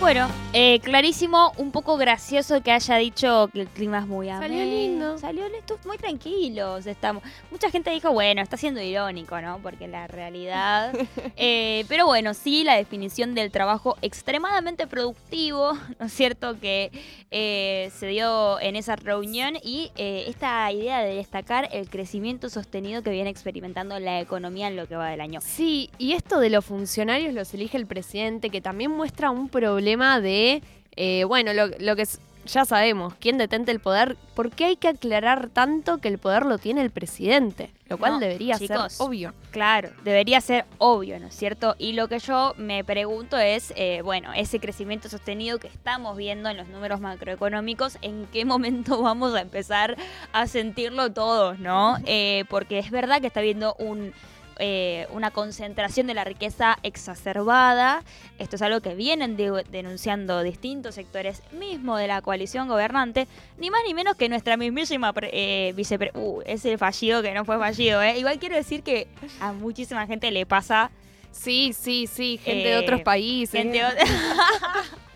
Bueno, 0.01 0.29
eh, 0.53 0.79
clarísimo, 0.79 1.53
un 1.57 1.73
poco 1.73 1.97
gracioso 1.97 2.63
que 2.63 2.71
haya 2.71 2.97
dicho 2.97 3.51
que 3.53 3.63
el 3.63 3.67
clima 3.67 3.99
es 3.99 4.07
muy 4.07 4.29
ameno. 4.29 4.55
Salió 4.55 4.65
lindo. 4.65 5.19
Salió 5.19 5.45
muy 5.85 5.99
tranquilos. 5.99 6.87
Estamos. 6.87 7.25
Mucha 7.51 7.69
gente 7.69 7.91
dijo, 7.91 8.13
bueno, 8.13 8.41
está 8.41 8.57
siendo 8.57 8.81
irónico, 8.81 9.41
¿no? 9.41 9.59
Porque 9.61 9.89
la 9.89 10.07
realidad. 10.07 10.95
Eh, 11.41 11.85
pero 11.89 12.07
bueno, 12.07 12.35
sí, 12.35 12.65
la 12.65 12.75
definición 12.75 13.35
del 13.35 13.53
trabajo 13.53 13.97
extremadamente 14.03 14.87
productivo, 14.89 15.75
¿no 16.01 16.07
es 16.07 16.13
cierto? 16.13 16.59
Que 16.59 16.91
eh, 17.31 17.93
se 17.97 18.07
dio 18.09 18.59
en 18.61 18.75
esa 18.75 18.97
reunión 18.97 19.55
y 19.63 19.93
esta 19.95 20.71
idea 20.73 21.01
de 21.01 21.15
destacar 21.15 21.69
el 21.71 21.89
crecimiento 21.89 22.51
sostenido 22.51 23.03
que 23.03 23.11
viene 23.11 23.31
experimentando 23.31 24.01
la 24.01 24.21
economía 24.21 24.67
en 24.67 24.77
lo 24.77 24.89
que 24.89 24.97
va 24.97 25.11
del 25.11 25.21
año. 25.21 25.41
Sí, 25.41 25.91
y 25.97 26.13
esto 26.13 26.41
de 26.41 26.51
los 26.51 26.65
funcionarios 26.65 27.35
los 27.35 27.55
elige 27.55 27.77
el 27.77 27.87
presidente, 27.87 28.51
que 28.51 28.61
también 28.61 28.91
muestra 28.91 29.31
un 29.31 29.49
problema 29.49 29.88
de, 29.97 30.63
eh, 30.97 31.25
bueno, 31.25 31.53
lo, 31.55 31.97
que 31.97 32.07
ya 32.47 32.65
sabemos, 32.65 33.15
quién 33.19 33.39
detente 33.39 33.71
el 33.73 33.81
poder, 33.81 34.17
¿por 34.35 34.51
qué 34.51 34.67
hay 34.67 34.77
que 34.77 34.89
aclarar 34.89 35.49
tanto 35.49 35.99
que 35.99 36.09
el 36.09 36.19
poder 36.19 36.47
lo 36.47 36.59
tiene 36.59 36.83
el 36.83 36.91
presidente? 36.91 37.71
Lo 37.89 37.97
cual 37.97 38.21
debería 38.21 38.59
ser 38.59 38.79
obvio. 38.99 39.33
Claro, 39.51 39.91
debería 40.05 40.41
ser 40.43 40.67
obvio, 40.77 41.19
¿no 41.19 41.29
es 41.29 41.35
cierto? 41.35 41.75
Y 41.79 41.95
lo 41.95 42.09
que 42.09 42.19
yo 42.19 42.55
me 42.59 42.85
pregunto 42.85 43.39
es, 43.39 43.73
eh, 43.77 44.03
bueno, 44.03 44.33
ese 44.35 44.61
crecimiento 44.61 45.09
sostenido 45.09 45.59
que 45.59 45.69
estamos 45.69 46.17
viendo 46.17 46.51
en 46.51 46.59
los 46.59 46.69
números 46.69 47.01
macroeconómicos, 47.01 47.97
¿en 48.03 48.27
qué 48.27 48.45
momento 48.45 49.01
vamos 49.03 49.35
a 49.35 49.41
empezar 49.41 49.97
a 50.33 50.47
sentirlo 50.47 51.13
todos, 51.13 51.59
¿no? 51.59 51.97
Eh, 52.05 52.45
porque 52.51 52.79
es 52.79 52.91
verdad 52.91 53.21
que 53.21 53.27
está 53.27 53.41
viendo 53.41 53.75
un 53.79 54.13
eh, 54.59 55.07
una 55.11 55.31
concentración 55.31 56.07
de 56.07 56.15
la 56.15 56.25
riqueza 56.25 56.79
exacerbada. 56.83 58.03
Esto 58.39 58.57
es 58.57 58.63
algo 58.63 58.81
que 58.81 58.95
vienen 58.95 59.37
denunciando 59.37 60.43
distintos 60.43 60.95
sectores 60.95 61.43
mismo 61.53 61.97
de 61.97 62.07
la 62.09 62.23
coalición 62.23 62.69
gobernante, 62.69 63.29
ni 63.59 63.71
más 63.71 63.81
ni 63.87 63.95
menos 63.95 64.17
que 64.17 64.29
nuestra 64.29 64.57
mismísima 64.57 65.13
eh, 65.23 65.73
vicepresidenta. 65.77 66.19
Uh, 66.19 66.43
ese 66.47 66.79
fallido 66.79 67.23
que 67.23 67.35
no 67.35 67.45
fue 67.45 67.59
fallido, 67.59 68.03
¿eh? 68.03 68.19
Igual 68.19 68.39
quiero 68.39 68.57
decir 68.57 68.83
que 68.83 69.09
a 69.41 69.53
muchísima 69.53 70.07
gente 70.07 70.31
le 70.31 70.47
pasa. 70.47 70.91
Sí, 71.31 71.73
sí, 71.79 72.07
sí, 72.07 72.41
gente 72.43 72.69
de 72.69 72.79
otros 72.79 73.03
países. 73.03 73.63
Gente 73.63 73.83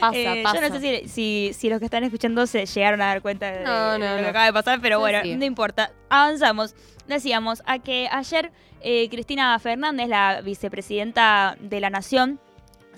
Pasa, 0.00 0.34
pasa. 0.42 0.54
Yo 0.54 0.68
no 0.68 0.80
sé 0.80 1.08
si, 1.08 1.52
si, 1.52 1.68
los 1.68 1.78
que 1.78 1.84
están 1.84 2.04
escuchando 2.04 2.46
se 2.46 2.64
llegaron 2.64 3.02
a 3.02 3.06
dar 3.06 3.22
cuenta 3.22 3.50
de, 3.50 3.60
lo 3.98 4.22
que 4.22 4.28
acaba 4.28 4.46
de 4.46 4.52
pasar, 4.52 4.80
pero 4.80 4.98
bueno, 4.98 5.18
no 5.24 5.44
importa. 5.44 5.92
Avanzamos 6.08 6.74
decíamos, 7.10 7.62
a 7.66 7.78
que 7.78 8.08
ayer 8.10 8.50
eh, 8.80 9.08
Cristina 9.10 9.58
Fernández, 9.58 10.08
la 10.08 10.40
vicepresidenta 10.40 11.56
de 11.60 11.80
la 11.80 11.90
Nación, 11.90 12.40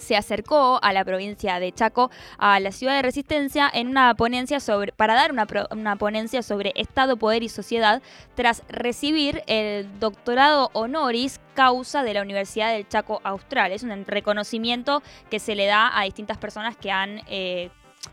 se 0.03 0.17
acercó 0.17 0.79
a 0.83 0.93
la 0.93 1.05
provincia 1.05 1.61
de 1.61 1.73
Chaco, 1.73 2.11
a 2.39 2.61
la 2.61 2.73
ciudad 2.73 2.95
de 2.97 3.03
Resistencia, 3.03 3.71
en 3.73 3.89
una 3.89 4.15
ponencia 4.15 4.61
sobre, 4.61 4.93
para 4.93 5.15
dar 5.15 5.33
una, 5.33 5.47
una, 5.71 5.97
ponencia 5.97 6.43
sobre 6.43 6.73
Estado, 6.75 7.17
Poder 7.17 7.43
y 7.43 7.49
Sociedad, 7.49 8.03
tras 8.35 8.63
recibir 8.69 9.43
el 9.47 9.99
doctorado 10.01 10.71
honoris 10.73 11.41
causa 11.55 12.03
de 12.03 12.15
la 12.15 12.23
Universidad 12.23 12.73
del 12.73 12.89
Chaco 12.89 13.21
Austral. 13.25 13.73
Es 13.73 13.83
un 13.83 14.05
reconocimiento 14.07 15.03
que 15.31 15.39
se 15.39 15.55
le 15.55 15.67
da 15.67 15.97
a 15.99 16.05
distintas 16.05 16.39
personas 16.39 16.77
que 16.77 16.91
han 16.91 17.23
eh, 17.29 17.71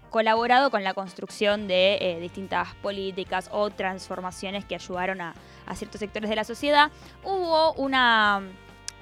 colaborado 0.10 0.72
con 0.72 0.84
la 0.84 0.94
construcción 0.94 1.68
de 1.68 1.98
eh, 2.02 2.20
distintas 2.20 2.76
políticas 2.76 3.50
o 3.52 3.70
transformaciones 3.70 4.66
que 4.66 4.76
ayudaron 4.76 5.22
a, 5.22 5.34
ciertos 5.76 6.00
sectores 6.00 6.30
de 6.30 6.36
la 6.36 6.44
sociedad. 6.44 6.92
Hubo 7.24 7.74
una... 7.74 8.42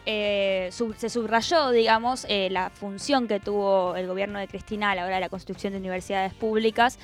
Eh, 0.09 0.69
se 0.71 1.09
subrayó, 1.09 1.71
digamos, 1.71 2.25
eh, 2.29 2.47
la 2.49 2.69
función 2.69 3.27
que 3.27 3.41
tuvo 3.41 3.95
el 3.97 4.07
gobierno 4.07 4.39
de 4.39 4.47
Cristina 4.47 4.91
a 4.91 4.95
la 4.95 5.05
hora 5.05 5.15
de 5.15 5.21
la 5.21 5.29
construcción 5.29 5.73
de 5.73 5.79
universidades 5.79 6.33
públicas, 6.33 6.97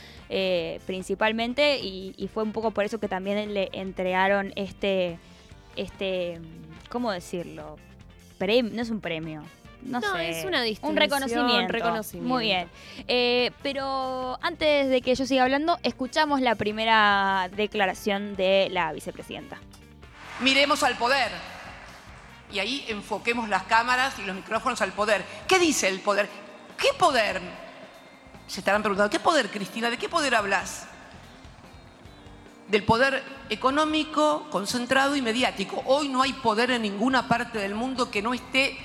principalmente, 0.85 1.79
y, 1.79 2.29
fue 2.33 2.43
un 2.43 2.53
poco 2.53 2.71
por 2.71 2.85
eso 2.85 2.99
que 2.99 3.07
también 3.07 3.53
le 3.53 3.69
entregaron 3.73 4.53
este, 4.55 5.19
este, 5.75 6.39
¿cómo 6.89 7.11
decirlo? 7.11 7.77
no 8.39 8.81
es 8.81 8.89
un 8.89 8.99
premio, 8.99 9.43
no, 9.85 10.01
sé, 10.01 10.29
es 10.29 10.45
una 10.45 10.63
un 10.81 10.95
reconocimiento. 10.95 12.17
Muy 12.21 12.45
bien. 12.45 12.69
Eh, 13.07 13.51
pero 13.61 14.37
antes 14.41 14.89
de 14.89 15.01
que 15.01 15.15
yo 15.15 15.25
siga 15.25 15.43
hablando, 15.43 15.77
escuchamos 15.83 16.41
la 16.41 16.55
primera 16.55 17.49
declaración 17.55 18.35
de 18.35 18.69
la 18.71 18.93
vicepresidenta. 18.93 19.57
Miremos 20.39 20.83
al 20.83 20.95
poder. 20.97 21.31
Y 22.53 22.59
ahí 22.59 22.85
enfoquemos 22.87 23.49
las 23.49 23.63
cámaras 23.63 24.13
y 24.19 24.21
los 24.21 24.35
micrófonos 24.35 24.79
al 24.81 24.91
poder. 24.93 25.25
¿Qué 25.47 25.57
dice 25.57 25.87
el 25.87 25.99
poder? 26.01 26.29
¿Qué 26.77 26.89
poder? 26.99 27.41
Se 28.45 28.59
estarán 28.59 28.83
preguntando, 28.83 29.09
¿qué 29.09 29.19
poder, 29.19 29.49
Cristina? 29.49 29.89
¿De 29.89 29.97
qué 29.97 30.07
poder 30.07 30.35
hablas? 30.35 30.85
Del 32.67 32.83
poder 32.83 33.23
económico, 33.49 34.47
concentrado 34.51 35.15
y 35.15 35.21
mediático. 35.23 35.81
Hoy 35.87 36.09
no 36.09 36.21
hay 36.21 36.33
poder 36.33 36.69
en 36.69 36.83
ninguna 36.83 37.27
parte 37.27 37.57
del 37.57 37.73
mundo 37.73 38.11
que 38.11 38.21
no 38.21 38.35
esté 38.35 38.77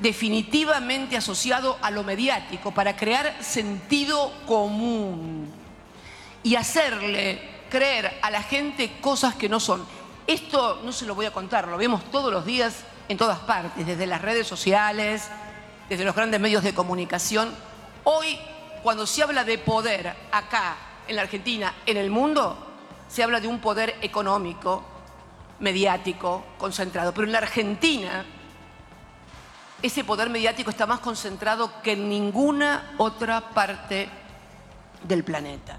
definitivamente 0.00 1.16
asociado 1.16 1.78
a 1.80 1.90
lo 1.90 2.04
mediático 2.04 2.72
para 2.72 2.94
crear 2.94 3.42
sentido 3.42 4.34
común 4.46 5.50
y 6.42 6.56
hacerle 6.56 7.40
creer 7.70 8.18
a 8.20 8.30
la 8.30 8.42
gente 8.42 8.98
cosas 9.00 9.34
que 9.34 9.48
no 9.48 9.60
son. 9.60 9.86
Esto 10.26 10.82
no 10.84 10.92
se 10.92 11.06
lo 11.06 11.14
voy 11.14 11.24
a 11.24 11.32
contar, 11.32 11.68
lo 11.68 11.78
vemos 11.78 12.04
todos 12.10 12.30
los 12.30 12.44
días 12.44 12.84
en 13.08 13.16
todas 13.16 13.38
partes, 13.40 13.86
desde 13.86 14.06
las 14.06 14.22
redes 14.22 14.46
sociales, 14.46 15.28
desde 15.88 16.04
los 16.04 16.14
grandes 16.14 16.40
medios 16.40 16.62
de 16.62 16.74
comunicación. 16.74 17.54
Hoy, 18.04 18.38
cuando 18.82 19.06
se 19.06 19.22
habla 19.22 19.44
de 19.44 19.58
poder 19.58 20.14
acá, 20.32 20.76
en 21.06 21.16
la 21.16 21.22
Argentina, 21.22 21.74
en 21.86 21.96
el 21.96 22.10
mundo, 22.10 22.56
se 23.08 23.22
habla 23.22 23.40
de 23.40 23.48
un 23.48 23.60
poder 23.60 23.96
económico, 24.00 24.82
mediático, 25.60 26.44
concentrado. 26.58 27.12
Pero 27.12 27.26
en 27.26 27.32
la 27.32 27.38
Argentina, 27.38 28.24
ese 29.82 30.04
poder 30.04 30.30
mediático 30.30 30.70
está 30.70 30.86
más 30.86 31.00
concentrado 31.00 31.82
que 31.82 31.92
en 31.92 32.08
ninguna 32.08 32.94
otra 32.98 33.50
parte 33.50 34.08
del 35.06 35.24
planeta. 35.24 35.76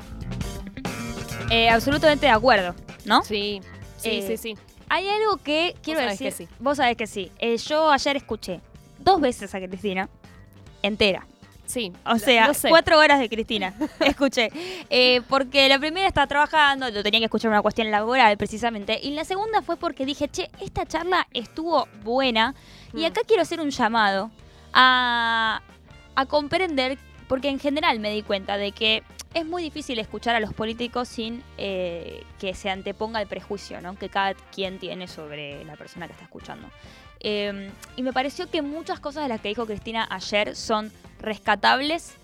Eh, 1.50 1.70
absolutamente 1.70 2.28
de 2.28 2.32
acuerdo, 2.32 2.76
¿no? 3.06 3.24
Sí, 3.24 3.62
sí, 3.98 4.10
eh, 4.10 4.26
sí, 4.28 4.38
sí. 4.38 4.58
Hay 4.90 5.08
algo 5.10 5.38
que 5.38 5.76
quiero 5.82 6.02
decir. 6.02 6.28
Que 6.28 6.32
sí. 6.32 6.48
Vos 6.60 6.78
sabés 6.78 6.98
que 6.98 7.08
sí. 7.08 7.32
Eh, 7.40 7.58
yo 7.58 7.92
ayer 7.92 8.18
escuché 8.18 8.62
dos 9.00 9.20
veces 9.22 9.54
a 9.54 9.60
Cristina 9.60 10.10
entera. 10.82 11.26
Sí. 11.66 11.92
O 12.06 12.20
sea, 12.20 12.52
cuatro 12.70 13.00
horas 13.00 13.20
de 13.20 13.28
Cristina. 13.28 13.74
Escuché. 14.00 14.52
porque 15.28 15.68
la 15.68 15.80
primera 15.80 16.08
estaba 16.08 16.28
trabajando, 16.28 16.90
lo 16.92 17.02
tenía 17.02 17.20
que 17.20 17.26
escuchar 17.26 17.50
una 17.50 17.62
cuestión 17.62 17.90
laboral 17.90 18.38
precisamente. 18.38 19.00
Y 19.02 19.12
la 19.12 19.26
segunda 19.26 19.62
fue 19.62 19.76
porque 19.76 20.06
dije, 20.06 20.28
che, 20.28 20.50
esta 20.62 20.86
charla 20.86 21.28
estuvo 21.34 21.88
buena 22.04 22.54
Y 22.94 23.06
acá 23.06 23.22
quiero 23.26 23.42
hacer 23.42 23.60
un 23.60 23.72
llamado 23.72 24.30
a, 24.74 25.62
a 26.16 26.26
comprender, 26.28 27.00
porque 27.28 27.50
en 27.50 27.60
general 27.60 28.00
me 28.00 28.12
di 28.12 28.22
cuenta 28.22 28.58
de 28.58 28.72
que 28.72 29.04
es 29.34 29.46
muy 29.46 29.64
difícil 29.64 30.00
escuchar 30.00 30.36
a 30.36 30.40
los 30.40 30.54
políticos 30.54 31.08
sin 31.08 31.44
eh, 31.58 32.24
que 32.40 32.54
se 32.54 32.70
anteponga 32.70 33.22
el 33.22 33.28
prejuicio 33.28 33.82
¿no? 33.82 33.98
que 33.98 34.10
cada 34.10 34.34
quien 34.34 34.80
tiene 34.80 35.08
sobre 35.08 35.66
la 35.66 35.76
persona 35.76 36.08
que 36.08 36.14
está 36.14 36.26
escuchando. 36.26 36.70
Eh, 37.20 37.72
y 37.96 38.04
me 38.04 38.14
pareció 38.14 38.50
que 38.50 38.62
muchas 38.62 39.00
cosas 39.00 39.24
de 39.24 39.30
las 39.30 39.42
que 39.42 39.50
dijo 39.50 39.66
Cristina 39.66 40.08
ayer 40.10 40.56
son 40.56 40.92
rescatables 41.20 42.18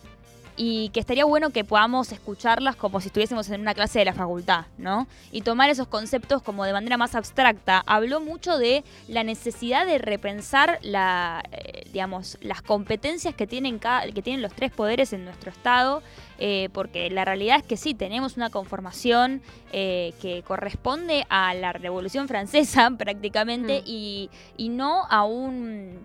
y 0.57 0.89
que 0.89 0.99
estaría 0.99 1.25
bueno 1.25 1.49
que 1.51 1.63
podamos 1.63 2.11
escucharlas 2.11 2.75
como 2.75 2.99
si 3.01 3.07
estuviésemos 3.07 3.49
en 3.49 3.61
una 3.61 3.73
clase 3.73 3.99
de 3.99 4.05
la 4.05 4.13
facultad, 4.13 4.65
¿no? 4.77 5.07
Y 5.31 5.41
tomar 5.41 5.69
esos 5.69 5.87
conceptos 5.87 6.41
como 6.41 6.65
de 6.65 6.73
manera 6.73 6.97
más 6.97 7.15
abstracta. 7.15 7.83
Habló 7.85 8.19
mucho 8.19 8.57
de 8.57 8.83
la 9.07 9.23
necesidad 9.23 9.85
de 9.85 9.97
repensar 9.97 10.79
la, 10.81 11.43
eh, 11.51 11.87
digamos, 11.91 12.37
las 12.41 12.61
competencias 12.61 13.35
que 13.35 13.47
tienen, 13.47 13.79
cada, 13.79 14.09
que 14.11 14.21
tienen 14.21 14.41
los 14.41 14.53
tres 14.53 14.71
poderes 14.71 15.13
en 15.13 15.25
nuestro 15.25 15.51
Estado, 15.51 16.01
eh, 16.39 16.69
porque 16.73 17.09
la 17.11 17.23
realidad 17.23 17.57
es 17.57 17.63
que 17.63 17.77
sí, 17.77 17.93
tenemos 17.93 18.35
una 18.35 18.49
conformación 18.49 19.41
eh, 19.71 20.13
que 20.21 20.43
corresponde 20.43 21.25
a 21.29 21.53
la 21.53 21.73
Revolución 21.73 22.27
Francesa 22.27 22.91
prácticamente 22.97 23.51
Mm. 23.61 23.83
y, 23.85 24.29
y 24.57 24.69
no 24.69 25.05
a 25.09 25.23
un 25.23 25.99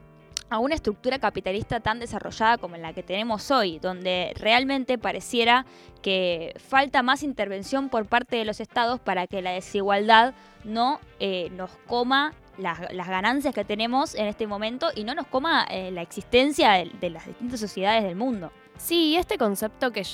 a 0.48 0.58
una 0.58 0.74
estructura 0.74 1.18
capitalista 1.18 1.80
tan 1.80 1.98
desarrollada 1.98 2.58
como 2.58 2.76
la 2.76 2.92
que 2.92 3.02
tenemos 3.02 3.50
hoy, 3.50 3.78
donde 3.78 4.32
realmente 4.36 4.98
pareciera 4.98 5.66
que 6.02 6.54
falta 6.58 7.02
más 7.02 7.22
intervención 7.22 7.88
por 7.88 8.06
parte 8.06 8.36
de 8.36 8.44
los 8.44 8.60
estados 8.60 9.00
para 9.00 9.26
que 9.26 9.42
la 9.42 9.52
desigualdad 9.52 10.34
no 10.64 11.00
eh, 11.18 11.50
nos 11.50 11.70
coma 11.86 12.32
las, 12.58 12.78
ganancias 13.08 13.54
que 13.54 13.64
tenemos 13.64 14.14
en 14.14 14.26
este 14.26 14.46
momento 14.46 14.90
y 14.94 15.04
no 15.04 15.14
nos 15.14 15.26
coma 15.26 15.66
eh, 15.68 15.90
la 15.90 16.02
existencia 16.02 16.72
de, 16.72 16.90
de 17.00 17.10
las 17.10 17.26
distintas 17.26 17.60
sociedades 17.60 18.04
del 18.04 18.16
mundo. 18.16 18.52
Sí, 18.78 19.16
este 19.16 19.38
concepto 19.38 19.90
que, 19.90 20.04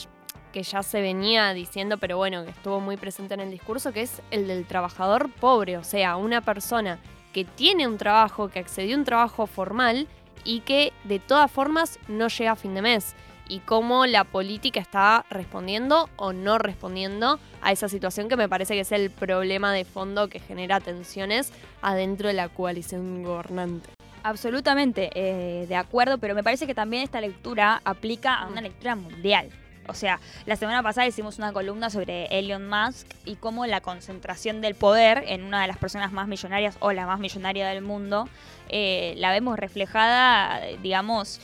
que 0.53 0.63
ya 0.63 0.83
se 0.83 1.01
venía 1.01 1.53
diciendo, 1.53 1.99
pero 1.99 2.17
bueno, 2.17 2.45
que 2.45 2.51
estuvo 2.51 2.81
muy 2.81 2.97
presente 2.97 3.35
en 3.35 3.41
el 3.41 3.51
discurso, 3.51 3.93
que 3.93 4.03
es 4.03 4.23
el 4.31 4.47
del 4.47 4.67
trabajador 4.67 5.31
pobre, 5.31 5.77
o 5.77 5.85
sea, 5.85 6.17
una 6.17 6.41
persona 6.41 6.99
que 7.33 7.45
tiene 7.45 7.87
un 7.87 7.97
trabajo, 7.97 8.49
que 8.49 8.59
accedió 8.59 8.95
a 8.95 8.99
un 8.99 9.05
trabajo 9.05 9.47
formal 9.47 10.07
y 10.45 10.61
que 10.61 10.93
de 11.05 11.19
todas 11.19 11.51
formas 11.51 11.99
no 12.09 12.29
llega 12.29 12.53
a 12.53 12.57
fin 12.57 12.75
de 12.75 12.83
mes. 12.83 13.15
Y 13.49 13.59
cómo 13.59 14.07
la 14.07 14.25
política 14.25 14.81
está 14.81 15.27
respondiendo 15.29 16.09
o 16.17 16.33
no 16.33 16.59
respondiendo 16.59 17.39
a 17.61 17.73
esa 17.73 17.89
situación 17.89 18.29
que 18.29 18.37
me 18.37 18.49
parece 18.49 18.75
que 18.75 18.81
es 18.81 18.93
el 18.93 19.11
problema 19.11 19.73
de 19.73 19.85
fondo 19.85 20.29
que 20.29 20.39
genera 20.39 20.81
tensiones 20.81 21.53
adentro 21.83 22.29
de 22.29 22.35
la 22.35 22.49
coalición 22.49 23.23
gobernante. 23.23 23.91
Absolutamente 24.23 25.11
eh, 25.15 25.67
de 25.67 25.77
acuerdo, 25.77 26.19
pero 26.19 26.35
me 26.35 26.45
parece 26.45 26.67
que 26.67 26.75
también 26.75 27.03
esta 27.03 27.21
lectura 27.21 27.83
aplica 27.85 28.35
a 28.35 28.47
una 28.47 28.61
lectura 28.61 28.95
mundial. 28.95 29.51
O 29.89 29.95
sea, 29.95 30.21
la 30.47 30.57
semana 30.57 30.83
pasada 30.83 31.07
hicimos 31.07 31.39
una 31.39 31.53
columna 31.53 31.91
sobre 31.91 32.27
Elon 32.27 32.69
Musk 32.69 33.07
y 33.25 33.37
cómo 33.37 33.67
la 33.67 33.81
concentración 33.81 34.61
del 34.61 34.75
poder 34.75 35.25
en 35.27 35.43
una 35.43 35.63
de 35.63 35.69
las 35.69 35.79
personas 35.79 36.13
más 36.13 36.29
millonarias 36.29 36.77
o 36.81 36.93
la 36.93 37.07
más 37.07 37.19
millonaria 37.19 37.69
del 37.69 37.83
mundo 37.83 38.29
eh, 38.69 39.15
la 39.19 39.31
vemos 39.31 39.59
reflejada, 39.59 40.61
digamos, 40.83 41.41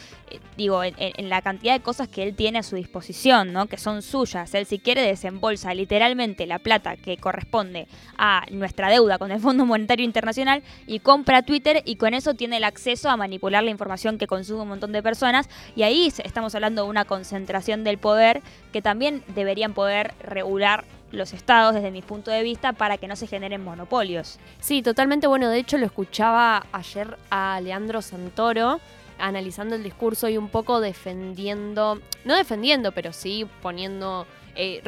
digo, 0.56 0.82
en, 0.84 0.94
en- 0.98 1.28
la 1.28 1.42
cantidad 1.42 1.74
de 1.74 1.80
cosas 1.80 2.08
que 2.08 2.22
él 2.22 2.34
tiene 2.34 2.58
a 2.58 2.62
su 2.62 2.76
disposición, 2.76 3.52
¿no? 3.52 3.66
Que 3.66 3.76
son 3.78 4.02
suyas. 4.02 4.54
Él 4.54 4.66
si 4.66 4.78
quiere 4.78 5.02
desembolsa 5.02 5.74
literalmente 5.74 6.46
la 6.46 6.58
plata 6.58 6.96
que 6.96 7.16
corresponde 7.16 7.86
a 8.16 8.44
nuestra 8.50 8.88
deuda 8.90 9.18
con 9.18 9.30
el 9.30 9.40
Fondo 9.40 9.66
Monetario 9.66 10.04
Internacional 10.04 10.62
y 10.86 11.00
compra 11.00 11.42
Twitter 11.42 11.82
y 11.84 11.96
con 11.96 12.14
eso 12.14 12.34
tiene 12.34 12.56
el 12.58 12.64
acceso 12.64 13.10
a 13.10 13.16
manipular 13.16 13.62
la 13.62 13.70
información 13.70 14.18
que 14.18 14.26
consume 14.26 14.62
un 14.62 14.68
montón 14.68 14.92
de 14.92 15.02
personas 15.02 15.48
y 15.76 15.82
ahí 15.82 16.06
estamos 16.24 16.54
hablando 16.54 16.84
de 16.84 16.88
una 16.90 17.04
concentración 17.04 17.84
del 17.84 17.98
poder 17.98 18.42
que 18.72 18.82
también 18.82 19.22
deberían 19.34 19.74
poder 19.74 20.14
regular 20.20 20.84
los 21.10 21.32
estados 21.32 21.74
desde 21.74 21.90
mi 21.90 22.02
punto 22.02 22.30
de 22.30 22.42
vista 22.42 22.74
para 22.74 22.98
que 22.98 23.08
no 23.08 23.16
se 23.16 23.26
generen 23.26 23.64
monopolios. 23.64 24.38
Sí, 24.60 24.82
totalmente 24.82 25.26
bueno. 25.26 25.48
De 25.48 25.58
hecho, 25.58 25.78
lo 25.78 25.86
escuchaba 25.86 26.66
ayer 26.70 27.16
a 27.30 27.58
Leandro 27.62 28.02
Santoro 28.02 28.78
analizando 29.18 29.74
el 29.74 29.82
discurso 29.82 30.28
y 30.28 30.36
un 30.36 30.48
poco 30.48 30.80
defendiendo, 30.80 32.00
no 32.24 32.36
defendiendo, 32.36 32.92
pero 32.92 33.12
sí 33.12 33.46
poniendo, 33.62 34.26
eh, 34.54 34.82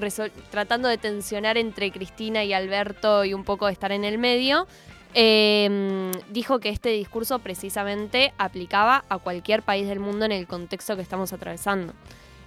tratando 0.50 0.88
de 0.88 0.98
tensionar 0.98 1.58
entre 1.58 1.90
Cristina 1.90 2.44
y 2.44 2.52
Alberto 2.52 3.24
y 3.24 3.34
un 3.34 3.44
poco 3.44 3.66
de 3.66 3.72
estar 3.72 3.92
en 3.92 4.04
el 4.04 4.18
medio. 4.18 4.66
Eh, 5.12 6.12
dijo 6.30 6.60
que 6.60 6.68
este 6.68 6.90
discurso 6.90 7.40
precisamente 7.40 8.32
aplicaba 8.38 9.04
a 9.08 9.18
cualquier 9.18 9.62
país 9.62 9.88
del 9.88 9.98
mundo 9.98 10.24
en 10.24 10.32
el 10.32 10.46
contexto 10.46 10.96
que 10.96 11.02
estamos 11.02 11.32
atravesando. 11.32 11.92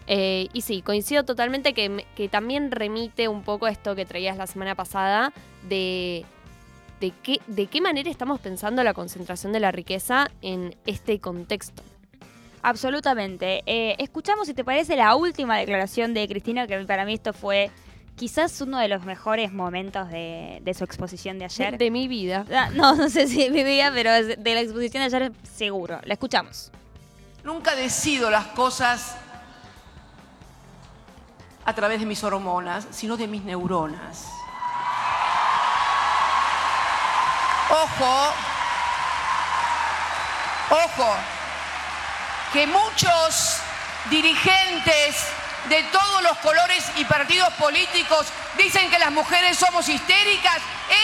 Eh, 0.07 0.47
y 0.53 0.61
sí, 0.61 0.81
coincido 0.81 1.23
totalmente 1.23 1.73
que, 1.73 2.05
que 2.15 2.27
también 2.27 2.71
remite 2.71 3.27
un 3.27 3.43
poco 3.43 3.67
esto 3.67 3.95
que 3.95 4.05
traías 4.05 4.37
la 4.37 4.47
semana 4.47 4.75
pasada 4.75 5.31
de 5.67 6.25
de 7.03 7.11
qué, 7.21 7.41
de 7.47 7.67
qué 7.67 7.81
manera 7.81 8.09
estamos 8.09 8.39
pensando 8.39 8.81
la 8.81 8.93
concentración 8.93 9.51
de 9.51 9.59
la 9.59 9.73
riqueza 9.73 10.31
en 10.41 10.73
este 10.85 11.19
contexto. 11.19 11.83
Absolutamente. 12.61 13.61
Eh, 13.65 13.97
escuchamos, 13.99 14.47
si 14.47 14.53
te 14.53 14.63
parece, 14.63 14.95
la 14.95 15.13
última 15.17 15.57
declaración 15.57 16.13
de 16.13 16.25
Cristina, 16.29 16.65
que 16.65 16.79
para 16.85 17.03
mí 17.03 17.13
esto 17.15 17.33
fue 17.33 17.71
quizás 18.15 18.61
uno 18.61 18.79
de 18.79 18.87
los 18.87 19.03
mejores 19.03 19.51
momentos 19.51 20.07
de, 20.11 20.61
de 20.63 20.73
su 20.73 20.85
exposición 20.85 21.39
de 21.39 21.45
ayer. 21.45 21.77
De 21.77 21.91
mi 21.91 22.07
vida. 22.07 22.45
Ah, 22.49 22.69
No, 22.73 22.95
no 22.95 23.09
sé 23.09 23.27
si 23.27 23.43
de 23.43 23.49
mi 23.49 23.65
vida, 23.65 23.91
pero 23.93 24.13
de 24.13 24.53
la 24.53 24.61
exposición 24.61 25.01
de 25.01 25.13
ayer 25.13 25.31
seguro. 25.43 25.99
La 26.05 26.13
escuchamos. 26.13 26.71
Nunca 27.43 27.75
decido 27.75 28.29
las 28.29 28.47
cosas 28.47 29.17
a 31.65 31.75
través 31.75 31.99
de 31.99 32.05
mis 32.05 32.23
hormonas, 32.23 32.87
sino 32.91 33.17
de 33.17 33.27
mis 33.27 33.43
neuronas. 33.43 34.25
Ojo, 37.69 38.33
ojo, 40.69 41.15
que 42.51 42.67
muchos 42.67 43.57
dirigentes 44.09 45.27
de 45.69 45.81
todos 45.83 46.23
los 46.23 46.37
colores 46.39 46.91
y 46.97 47.05
partidos 47.05 47.51
políticos 47.53 48.27
dicen 48.57 48.89
que 48.89 48.99
las 48.99 49.11
mujeres 49.11 49.57
somos 49.57 49.87
histéricas, 49.87 50.57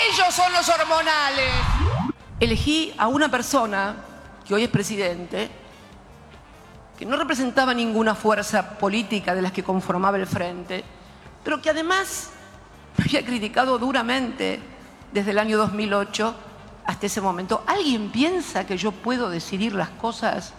ellos 0.09 0.33
son 0.33 0.51
los 0.51 0.67
hormonales. 0.67 1.51
Elegí 2.39 2.93
a 2.97 3.07
una 3.07 3.29
persona 3.29 3.95
que 4.45 4.53
hoy 4.53 4.63
es 4.63 4.69
presidente, 4.69 5.49
que 6.97 7.05
no 7.05 7.15
representaba 7.15 7.73
ninguna 7.73 8.15
fuerza 8.15 8.77
política 8.77 9.33
de 9.33 9.41
las 9.41 9.53
que 9.53 9.63
conformaba 9.63 10.17
el 10.17 10.27
frente, 10.27 10.83
pero 11.43 11.61
que 11.61 11.69
además 11.69 12.31
me 12.97 13.05
había 13.05 13.25
criticado 13.25 13.77
duramente 13.77 14.59
desde 15.11 15.31
el 15.31 15.39
año 15.39 15.57
2008 15.57 16.48
hasta 16.85 17.05
ese 17.05 17.21
momento. 17.21 17.63
¿Alguien 17.67 18.11
piensa 18.11 18.65
que 18.65 18.77
yo 18.77 18.91
puedo 18.91 19.29
decidir 19.29 19.73
las 19.73 19.89
cosas 19.89 20.53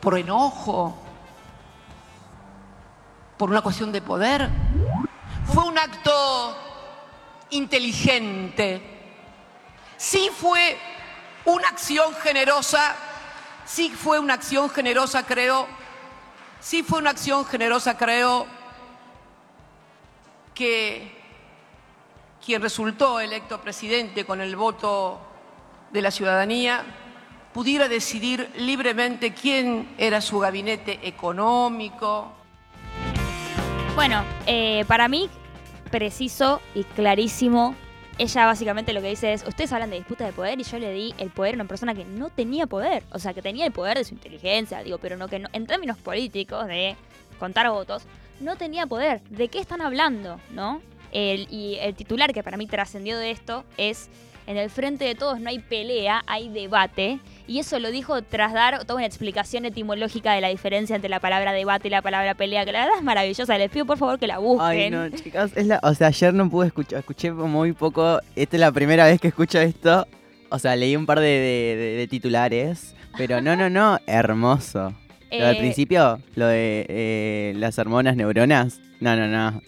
por 0.00 0.18
enojo? 0.18 0.96
¿Por 3.36 3.50
una 3.50 3.62
cuestión 3.62 3.92
de 3.92 4.00
poder? 4.00 4.48
Fue 5.52 5.64
un 5.64 5.78
acto 5.78 6.56
inteligente. 7.50 8.90
Sí 9.96 10.30
fue 10.34 10.78
una 11.44 11.68
acción 11.68 12.14
generosa, 12.14 12.94
sí 13.64 13.90
fue 13.90 14.18
una 14.18 14.34
acción 14.34 14.70
generosa, 14.70 15.24
creo, 15.24 15.66
sí 16.60 16.82
fue 16.82 16.98
una 16.98 17.10
acción 17.10 17.44
generosa, 17.44 17.96
creo, 17.96 18.46
que 20.54 21.23
quien 22.44 22.60
resultó 22.60 23.20
electo 23.20 23.60
presidente 23.60 24.24
con 24.24 24.40
el 24.40 24.54
voto 24.54 25.18
de 25.92 26.02
la 26.02 26.10
ciudadanía 26.10 26.84
pudiera 27.52 27.88
decidir 27.88 28.50
libremente 28.58 29.32
quién 29.32 29.94
era 29.96 30.20
su 30.20 30.40
gabinete 30.40 30.98
económico. 31.06 32.32
Bueno, 33.94 34.24
eh, 34.46 34.84
para 34.88 35.08
mí, 35.08 35.30
preciso 35.90 36.60
y 36.74 36.82
clarísimo. 36.82 37.76
Ella 38.18 38.46
básicamente 38.46 38.92
lo 38.92 39.00
que 39.00 39.08
dice 39.08 39.32
es, 39.32 39.46
ustedes 39.46 39.72
hablan 39.72 39.90
de 39.90 39.96
disputa 39.96 40.24
de 40.24 40.32
poder 40.32 40.60
y 40.60 40.64
yo 40.64 40.78
le 40.78 40.92
di 40.92 41.14
el 41.18 41.30
poder 41.30 41.54
a 41.54 41.56
una 41.56 41.64
persona 41.64 41.94
que 41.94 42.04
no 42.04 42.28
tenía 42.28 42.66
poder. 42.66 43.04
O 43.12 43.18
sea, 43.18 43.32
que 43.32 43.42
tenía 43.42 43.66
el 43.66 43.72
poder 43.72 43.98
de 43.98 44.04
su 44.04 44.14
inteligencia, 44.14 44.82
digo, 44.82 44.98
pero 44.98 45.16
no 45.16 45.28
que 45.28 45.38
no, 45.38 45.48
en 45.52 45.66
términos 45.66 45.96
políticos 45.96 46.66
de 46.66 46.96
contar 47.38 47.70
votos, 47.70 48.02
no 48.40 48.56
tenía 48.56 48.86
poder. 48.86 49.22
¿De 49.30 49.48
qué 49.48 49.60
están 49.60 49.80
hablando? 49.80 50.40
¿No? 50.50 50.82
El- 51.14 51.46
y 51.50 51.76
el 51.80 51.94
titular 51.94 52.32
que 52.34 52.42
para 52.42 52.56
mí 52.58 52.66
trascendió 52.66 53.16
de 53.16 53.30
esto 53.30 53.64
es, 53.78 54.10
en 54.46 54.58
el 54.58 54.68
frente 54.68 55.06
de 55.06 55.14
todos 55.14 55.40
no 55.40 55.48
hay 55.48 55.58
pelea, 55.58 56.22
hay 56.26 56.50
debate. 56.50 57.18
Y 57.46 57.60
eso 57.60 57.78
lo 57.78 57.90
dijo 57.90 58.20
tras 58.20 58.52
dar 58.52 58.80
toda 58.84 58.96
una 58.96 59.06
explicación 59.06 59.64
etimológica 59.64 60.34
de 60.34 60.42
la 60.42 60.48
diferencia 60.48 60.94
entre 60.96 61.08
la 61.08 61.18
palabra 61.20 61.52
debate 61.52 61.88
y 61.88 61.90
la 61.90 62.02
palabra 62.02 62.34
pelea, 62.34 62.66
que 62.66 62.72
la 62.72 62.80
verdad 62.80 62.98
es 62.98 63.02
maravillosa. 63.04 63.56
Les 63.56 63.70
pido 63.70 63.86
por 63.86 63.96
favor 63.96 64.18
que 64.18 64.26
la 64.26 64.36
busquen. 64.38 64.70
Ay, 64.70 64.90
no, 64.90 65.08
chicas, 65.16 65.52
es 65.56 65.66
la, 65.66 65.80
o 65.82 65.94
sea, 65.94 66.08
ayer 66.08 66.34
no 66.34 66.50
pude 66.50 66.66
escuchar, 66.66 66.98
escuché 66.98 67.30
muy 67.32 67.72
poco, 67.72 68.20
esta 68.36 68.56
es 68.56 68.60
la 68.60 68.70
primera 68.72 69.06
vez 69.06 69.18
que 69.20 69.28
escucho 69.28 69.58
esto. 69.60 70.06
O 70.50 70.58
sea, 70.58 70.76
leí 70.76 70.94
un 70.94 71.06
par 71.06 71.20
de, 71.20 71.26
de- 71.26 71.76
de- 71.76 71.96
de 71.96 72.06
titulares, 72.06 72.94
pero 73.16 73.40
no, 73.40 73.56
no, 73.56 73.70
no, 73.70 73.98
hermoso. 74.06 74.92
Lo 75.30 75.46
del 75.46 75.56
Eh, 75.56 75.58
principio, 75.58 76.20
lo 76.34 76.46
de 76.46 76.84
eh, 76.88 77.52
las 77.56 77.78
hormonas 77.78 78.14
neuronas, 78.16 78.78
no, 79.00 79.16
no, 79.16 79.26
no, 79.26 79.60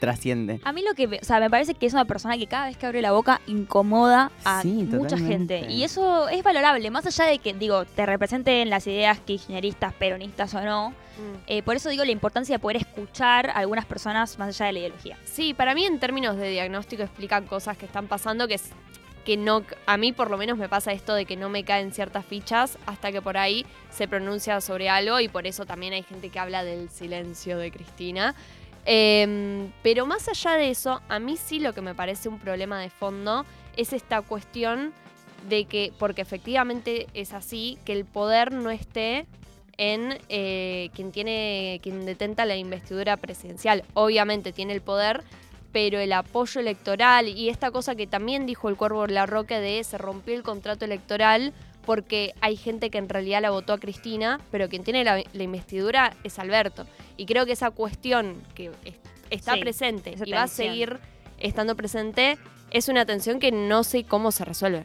trasciende. 0.00 0.60
A 0.64 0.72
mí 0.72 0.82
lo 0.82 0.94
que, 0.94 1.20
o 1.20 1.24
sea, 1.24 1.38
me 1.38 1.48
parece 1.48 1.74
que 1.74 1.86
es 1.86 1.92
una 1.92 2.04
persona 2.06 2.36
que 2.36 2.46
cada 2.48 2.66
vez 2.66 2.76
que 2.76 2.86
abre 2.86 3.00
la 3.02 3.12
boca 3.12 3.40
incomoda 3.46 4.32
a 4.44 4.62
Sí, 4.62 4.68
mucha 4.68 5.08
totalmente. 5.16 5.58
gente. 5.60 5.72
Y 5.72 5.84
eso 5.84 6.28
es 6.28 6.42
valorable, 6.42 6.90
más 6.90 7.06
allá 7.06 7.26
de 7.26 7.38
que, 7.38 7.54
digo, 7.54 7.84
te 7.84 8.04
representen 8.06 8.68
las 8.70 8.86
ideas 8.88 9.20
kirchneristas, 9.20 9.92
peronistas 9.94 10.52
o 10.54 10.60
no. 10.62 10.90
Mm. 10.90 10.94
Eh, 11.46 11.62
por 11.62 11.76
eso 11.76 11.88
digo 11.90 12.04
la 12.04 12.12
importancia 12.12 12.56
de 12.56 12.58
poder 12.58 12.78
escuchar 12.78 13.50
a 13.50 13.58
algunas 13.58 13.84
personas 13.84 14.38
más 14.38 14.48
allá 14.48 14.66
de 14.66 14.72
la 14.72 14.78
ideología. 14.80 15.16
Sí, 15.24 15.54
para 15.54 15.74
mí 15.74 15.84
en 15.84 16.00
términos 16.00 16.36
de 16.36 16.48
diagnóstico 16.50 17.02
explican 17.02 17.46
cosas 17.46 17.76
que 17.76 17.86
están 17.86 18.06
pasando 18.08 18.48
que 18.48 18.54
es 18.54 18.70
que 19.24 19.36
no 19.36 19.62
a 19.84 19.98
mí 19.98 20.12
por 20.12 20.30
lo 20.30 20.38
menos 20.38 20.56
me 20.56 20.66
pasa 20.70 20.92
esto 20.92 21.12
de 21.14 21.26
que 21.26 21.36
no 21.36 21.50
me 21.50 21.62
caen 21.62 21.92
ciertas 21.92 22.24
fichas 22.24 22.78
hasta 22.86 23.12
que 23.12 23.20
por 23.20 23.36
ahí 23.36 23.66
se 23.90 24.08
pronuncia 24.08 24.58
sobre 24.62 24.88
algo 24.88 25.20
y 25.20 25.28
por 25.28 25.46
eso 25.46 25.66
también 25.66 25.92
hay 25.92 26.02
gente 26.04 26.30
que 26.30 26.38
habla 26.38 26.64
del 26.64 26.88
silencio 26.88 27.58
de 27.58 27.70
Cristina. 27.70 28.34
Em, 28.86 29.72
pero 29.82 30.06
más 30.06 30.28
allá 30.28 30.52
de 30.52 30.70
eso, 30.70 31.00
a 31.08 31.18
mí 31.18 31.36
sí 31.36 31.60
lo 31.60 31.72
que 31.72 31.82
me 31.82 31.94
parece 31.94 32.28
un 32.28 32.38
problema 32.38 32.80
de 32.80 32.90
fondo 32.90 33.44
es 33.76 33.92
esta 33.92 34.22
cuestión 34.22 34.92
de 35.48 35.64
que, 35.64 35.92
porque 35.98 36.22
efectivamente 36.22 37.06
es 37.14 37.32
así, 37.32 37.78
que 37.84 37.92
el 37.92 38.04
poder 38.04 38.52
no 38.52 38.70
esté 38.70 39.26
en 39.76 40.18
eh, 40.28 40.90
quien 40.94 41.12
tiene, 41.12 41.80
quien 41.82 42.04
detenta 42.04 42.44
la 42.44 42.56
investidura 42.56 43.16
presidencial. 43.16 43.84
Obviamente 43.94 44.52
tiene 44.52 44.74
el 44.74 44.82
poder, 44.82 45.22
pero 45.72 45.98
el 45.98 46.12
apoyo 46.12 46.60
electoral 46.60 47.28
y 47.28 47.48
esta 47.48 47.70
cosa 47.70 47.94
que 47.94 48.06
también 48.06 48.44
dijo 48.44 48.68
el 48.68 48.76
Cuervo 48.76 49.06
Larroque 49.06 49.60
de 49.60 49.82
se 49.84 49.98
rompió 49.98 50.34
el 50.34 50.42
contrato 50.42 50.84
electoral 50.84 51.54
porque 51.84 52.34
hay 52.40 52.56
gente 52.56 52.90
que 52.90 52.98
en 52.98 53.08
realidad 53.08 53.40
la 53.42 53.50
votó 53.50 53.72
a 53.72 53.78
Cristina, 53.78 54.40
pero 54.50 54.68
quien 54.68 54.84
tiene 54.84 55.04
la, 55.04 55.22
la 55.32 55.42
investidura 55.42 56.14
es 56.24 56.38
Alberto. 56.38 56.86
Y 57.16 57.26
creo 57.26 57.46
que 57.46 57.52
esa 57.52 57.70
cuestión 57.70 58.42
que 58.54 58.70
es- 58.84 58.94
está 59.30 59.54
Sí, 59.54 59.60
presente 59.60 60.14
y 60.24 60.32
va 60.32 60.42
a 60.42 60.48
seguir 60.48 60.98
estando 61.38 61.76
presente 61.76 62.36
es 62.70 62.88
una 62.88 63.06
tensión 63.06 63.38
que 63.40 63.50
no 63.52 63.82
sé 63.84 64.04
cómo 64.04 64.30
se 64.32 64.44
resuelve. 64.44 64.84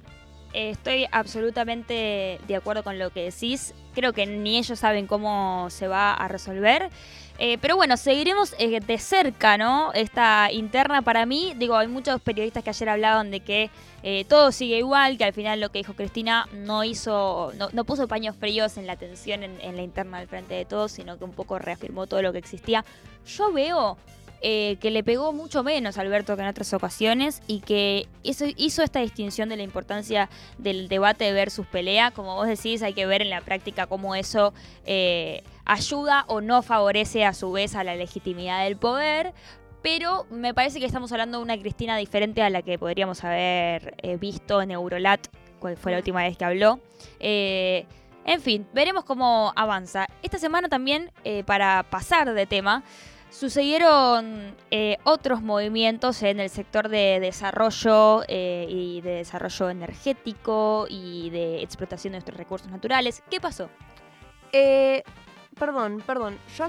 Estoy 0.54 1.06
absolutamente 1.12 2.40
de 2.48 2.56
acuerdo 2.56 2.84
con 2.84 2.98
lo 2.98 3.10
que 3.10 3.24
decís. 3.24 3.74
Creo 3.94 4.14
que 4.14 4.26
ni 4.26 4.58
ellos 4.58 4.80
saben 4.80 5.06
cómo 5.08 5.68
se 5.70 5.88
va 5.88 6.14
a 6.14 6.28
resolver. 6.30 6.90
Eh, 7.38 7.58
pero 7.60 7.76
bueno, 7.76 7.98
seguiremos 7.98 8.56
eh, 8.60 8.80
de 8.80 8.98
cerca, 8.98 9.58
¿no? 9.58 9.92
Esta 9.94 10.52
interna 10.52 11.02
para 11.02 11.26
mí, 11.26 11.54
digo, 11.58 11.76
hay 11.76 11.88
muchos 11.88 12.22
periodistas 12.22 12.64
que 12.64 12.70
ayer 12.70 12.88
hablaban 12.88 13.30
de 13.30 13.42
que 13.42 13.70
eh, 14.04 14.24
todo 14.24 14.52
sigue 14.52 14.78
igual, 14.78 15.18
que 15.18 15.26
al 15.26 15.34
final 15.34 15.60
lo 15.60 15.70
que 15.70 15.80
dijo 15.80 15.96
Cristina 15.96 16.48
no 16.54 16.84
hizo, 16.84 17.52
no, 17.58 17.70
no 17.74 17.84
puso 17.86 18.08
paños 18.08 18.36
fríos 18.36 18.78
en 18.78 18.88
la 18.88 18.96
tensión 18.96 19.44
en, 19.44 19.76
la 19.76 19.82
interna 19.82 20.20
del 20.20 20.28
frente 20.28 20.54
de 20.54 20.64
todos, 20.64 20.92
sino 20.92 21.18
que 21.18 21.24
un 21.24 21.34
poco 21.34 21.60
reafirmó 21.60 22.06
todo 22.06 22.22
lo 22.22 22.32
que 22.32 22.38
existía. 22.38 22.86
Yo 23.26 23.52
veo 23.52 23.98
eh, 24.42 24.78
que 24.80 24.92
le 24.92 25.04
pegó 25.04 25.34
mucho 25.34 25.64
menos 25.64 25.98
a 25.98 26.02
Alberto 26.02 26.36
que 26.36 26.44
en 26.44 26.48
otras 26.48 26.72
ocasiones 26.74 27.42
y 27.48 27.62
que 27.62 28.08
hizo, 28.22 28.46
hizo 28.56 28.84
esta 28.84 29.00
distinción 29.00 29.50
de 29.50 29.58
la 29.58 29.64
importancia 29.64 30.30
del 30.60 30.88
debate 30.88 31.34
versus 31.34 31.66
pelea. 31.66 32.12
Como 32.12 32.36
vos 32.36 32.48
decís, 32.48 32.84
hay 32.84 32.94
que 32.94 33.08
ver 33.08 33.24
en 33.24 33.32
la 33.32 33.42
práctica 33.42 33.88
cómo 33.88 34.14
eso 34.14 34.54
eh, 34.86 35.42
ayuda 35.66 36.26
o 36.28 36.42
no 36.42 36.62
favorece 36.62 37.26
a 37.26 37.34
su 37.34 37.52
vez 37.52 37.76
a 37.76 37.84
la 37.84 37.96
legitimidad 37.96 38.64
del 38.64 38.78
poder. 38.78 39.34
Pero 39.82 40.26
me 40.32 40.54
parece 40.54 40.80
que 40.80 40.86
estamos 40.86 41.12
hablando 41.12 41.38
de 41.38 41.44
una 41.44 41.60
Cristina 41.60 41.96
diferente 41.98 42.42
a 42.42 42.50
la 42.50 42.64
que 42.64 42.80
podríamos 42.80 43.24
haber 43.24 43.96
eh, 44.02 44.18
visto 44.18 44.62
en 44.62 44.72
Eurolat, 44.72 45.28
cual 45.60 45.78
fue 45.78 45.92
la 45.92 46.00
última 46.00 46.24
vez 46.24 46.38
que 46.38 46.46
habló. 46.46 46.80
Eh, 47.20 47.86
en 48.26 48.42
fin, 48.42 48.68
veremos 48.74 49.04
cómo 49.04 49.54
avanza. 49.56 50.08
Esta 50.24 50.40
semana 50.40 50.70
también, 50.70 51.12
eh, 51.24 51.44
para 51.44 51.84
pasar 51.84 52.34
de 52.34 52.46
tema, 52.48 52.84
sucedieron 53.30 54.56
eh, 54.72 54.98
otros 55.04 55.42
movimientos 55.42 56.24
en 56.24 56.40
el 56.40 56.50
sector 56.50 56.90
de 56.90 57.20
desarrollo 57.20 58.24
eh, 58.28 58.66
y 58.70 59.02
de 59.02 59.12
desarrollo 59.18 59.70
energético 59.70 60.88
y 60.90 61.30
de 61.32 61.62
explotación 61.62 62.14
de 62.14 62.18
nuestros 62.18 62.38
recursos 62.38 62.72
naturales. 62.72 63.22
¿Qué 63.30 63.42
pasó? 63.42 63.70
Eh, 64.54 65.04
perdón, 65.58 66.04
perdón. 66.06 66.38
Yo 66.58 66.68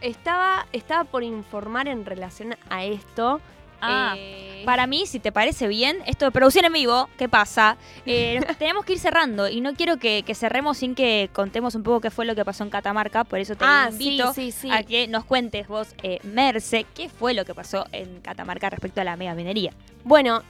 estaba, 0.00 0.66
estaba 0.72 1.04
por 1.04 1.22
informar 1.22 1.88
en 1.88 2.04
relación 2.04 2.56
a 2.68 2.84
esto. 2.84 3.40
Ah, 3.80 4.14
Eh, 4.16 4.62
Para 4.64 4.86
mí, 4.86 5.04
si 5.06 5.18
te 5.18 5.30
parece 5.30 5.68
bien, 5.68 5.98
esto 6.06 6.24
de 6.24 6.30
producción 6.30 6.64
en 6.64 6.72
vivo, 6.72 7.10
¿qué 7.18 7.28
pasa? 7.28 7.76
Eh, 8.06 8.40
tenemos 8.58 8.84
que 8.86 8.94
ir 8.94 8.98
cerrando 8.98 9.46
y 9.48 9.60
no 9.60 9.74
quiero 9.74 9.98
que, 9.98 10.22
que 10.22 10.34
cerremos 10.34 10.78
sin 10.78 10.94
que 10.94 11.28
contemos 11.34 11.74
un 11.74 11.82
poco 11.82 12.00
qué 12.00 12.10
fue 12.10 12.24
lo 12.24 12.34
que 12.34 12.46
pasó 12.46 12.64
en 12.64 12.70
Catamarca, 12.70 13.24
por 13.24 13.40
eso 13.40 13.56
te 13.56 13.64
ah, 13.66 13.88
invito 13.90 14.32
sí, 14.32 14.52
sí, 14.52 14.62
sí. 14.62 14.70
a 14.70 14.82
que 14.84 15.06
nos 15.06 15.26
cuentes 15.26 15.68
vos, 15.68 15.94
eh, 16.02 16.18
Merce, 16.22 16.86
qué 16.94 17.10
fue 17.10 17.34
lo 17.34 17.44
que 17.44 17.54
pasó 17.54 17.84
en 17.92 18.20
Catamarca 18.22 18.70
respecto 18.70 19.02
a 19.02 19.04
la 19.04 19.16
mega 19.16 19.34
minería. 19.34 19.72
Bueno, 20.02 20.42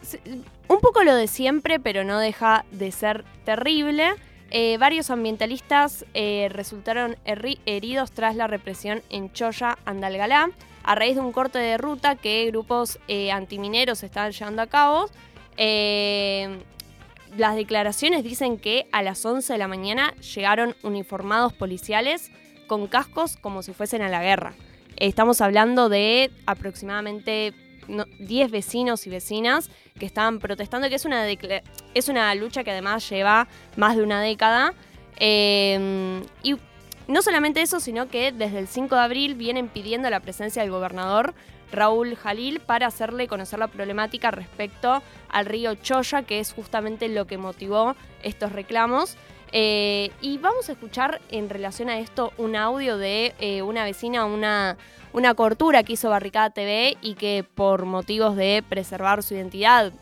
un 0.69 0.79
poco 0.79 1.03
lo 1.03 1.17
de 1.17 1.27
siempre, 1.27 1.81
pero 1.81 2.05
no 2.05 2.21
deja 2.21 2.65
de 2.71 2.93
ser 2.93 3.25
terrible. 3.45 4.15
Eh, 4.51 4.77
varios 4.79 5.11
ambientalistas 5.11 6.05
eh, 6.15 6.49
resultaron 6.51 7.17
heridos 7.25 8.13
tras 8.13 8.37
la 8.37 8.47
represión 8.47 9.03
en 9.11 9.33
Choya, 9.33 9.79
Andalgalá, 9.85 10.51
a 10.83 10.95
raíz 10.95 11.17
de 11.17 11.23
un 11.23 11.33
corte 11.33 11.59
de 11.59 11.77
ruta 11.79 12.15
que 12.15 12.47
grupos 12.47 12.99
eh, 13.09 13.33
antimineros 13.33 14.03
estaban 14.03 14.33
llevando 14.33 14.63
a 14.63 14.67
cabo. 14.67 15.11
Las 17.37 17.57
declaraciones 17.57 18.23
dicen 18.23 18.59
que 18.59 18.87
a 18.93 19.03
las 19.03 19.25
11 19.25 19.53
de 19.53 19.59
la 19.59 19.67
mañana 19.67 20.15
llegaron 20.35 20.77
uniformados 20.85 21.53
policiales 21.53 22.31
con 22.69 22.87
cascos 22.87 23.37
como 23.37 23.63
si 23.63 23.73
fuesen 23.73 24.03
a 24.03 24.09
la 24.09 24.23
guerra. 24.23 24.55
Estamos 24.97 25.41
hablando 25.41 25.89
de 25.89 26.31
aproximadamente 26.47 27.53
no- 27.89 28.07
10 28.19 28.51
vecinos 28.51 29.07
y 29.07 29.11
vecinas 29.11 29.71
que 29.99 30.07
estaban 30.07 30.39
protestando, 30.39 30.89
que 30.89 30.95
es 30.97 31.05
una, 31.05 31.27
es 31.29 32.09
una 32.09 32.35
lucha 32.35 32.65
que 32.65 32.71
además 32.71 33.09
lleva 33.09 33.47
más 33.77 33.97
de 33.97 34.03
una 34.03 34.21
década. 34.21 34.75
Eh, 35.17 36.23
y 36.43 36.57
no 37.07 37.23
solamente 37.23 37.61
eso, 37.63 37.81
sino 37.81 38.09
que 38.09 38.33
desde 38.33 38.59
el 38.59 38.67
5 38.69 38.95
de 38.95 39.01
abril 39.03 39.35
vienen 39.35 39.69
pidiendo 39.69 40.09
la 40.11 40.21
presencia 40.21 40.63
del 40.63 40.71
gobernador 40.71 41.35
Raúl 41.71 42.15
Jalil 42.17 42.61
para 42.61 42.87
hacerle 42.87 43.27
conocer 43.27 43.59
la 43.59 43.69
problemática 43.69 44.31
respecto 44.31 45.03
al 45.29 45.47
río 45.47 45.75
Choya, 45.75 46.23
que 46.23 46.39
es 46.41 46.53
justamente 46.53 47.09
lo 47.09 47.27
que 47.27 47.37
motivó 47.39 47.97
estos 48.23 48.53
reclamos. 48.53 49.17
Eh, 49.57 50.11
y 50.21 50.39
vamos 50.39 50.69
a 50.69 50.73
escuchar 50.73 51.21
en 51.31 51.49
relación 51.49 51.89
a 51.89 52.01
esto 52.01 52.33
un 52.39 52.57
audio 52.57 52.99
de 52.99 53.35
eh, 53.39 53.63
una 53.63 53.85
vecina, 53.85 54.25
una, 54.25 54.77
una 55.13 55.35
cortura 55.35 55.85
que 55.85 55.93
hizo 55.93 56.11
Barricada 56.11 56.51
TV 56.51 56.99
y 57.01 57.15
que 57.15 57.47
por 57.55 57.85
motivos 57.85 58.35
de 58.35 58.65
preservar 58.69 59.23
su 59.23 59.35
identidad, 59.35 59.93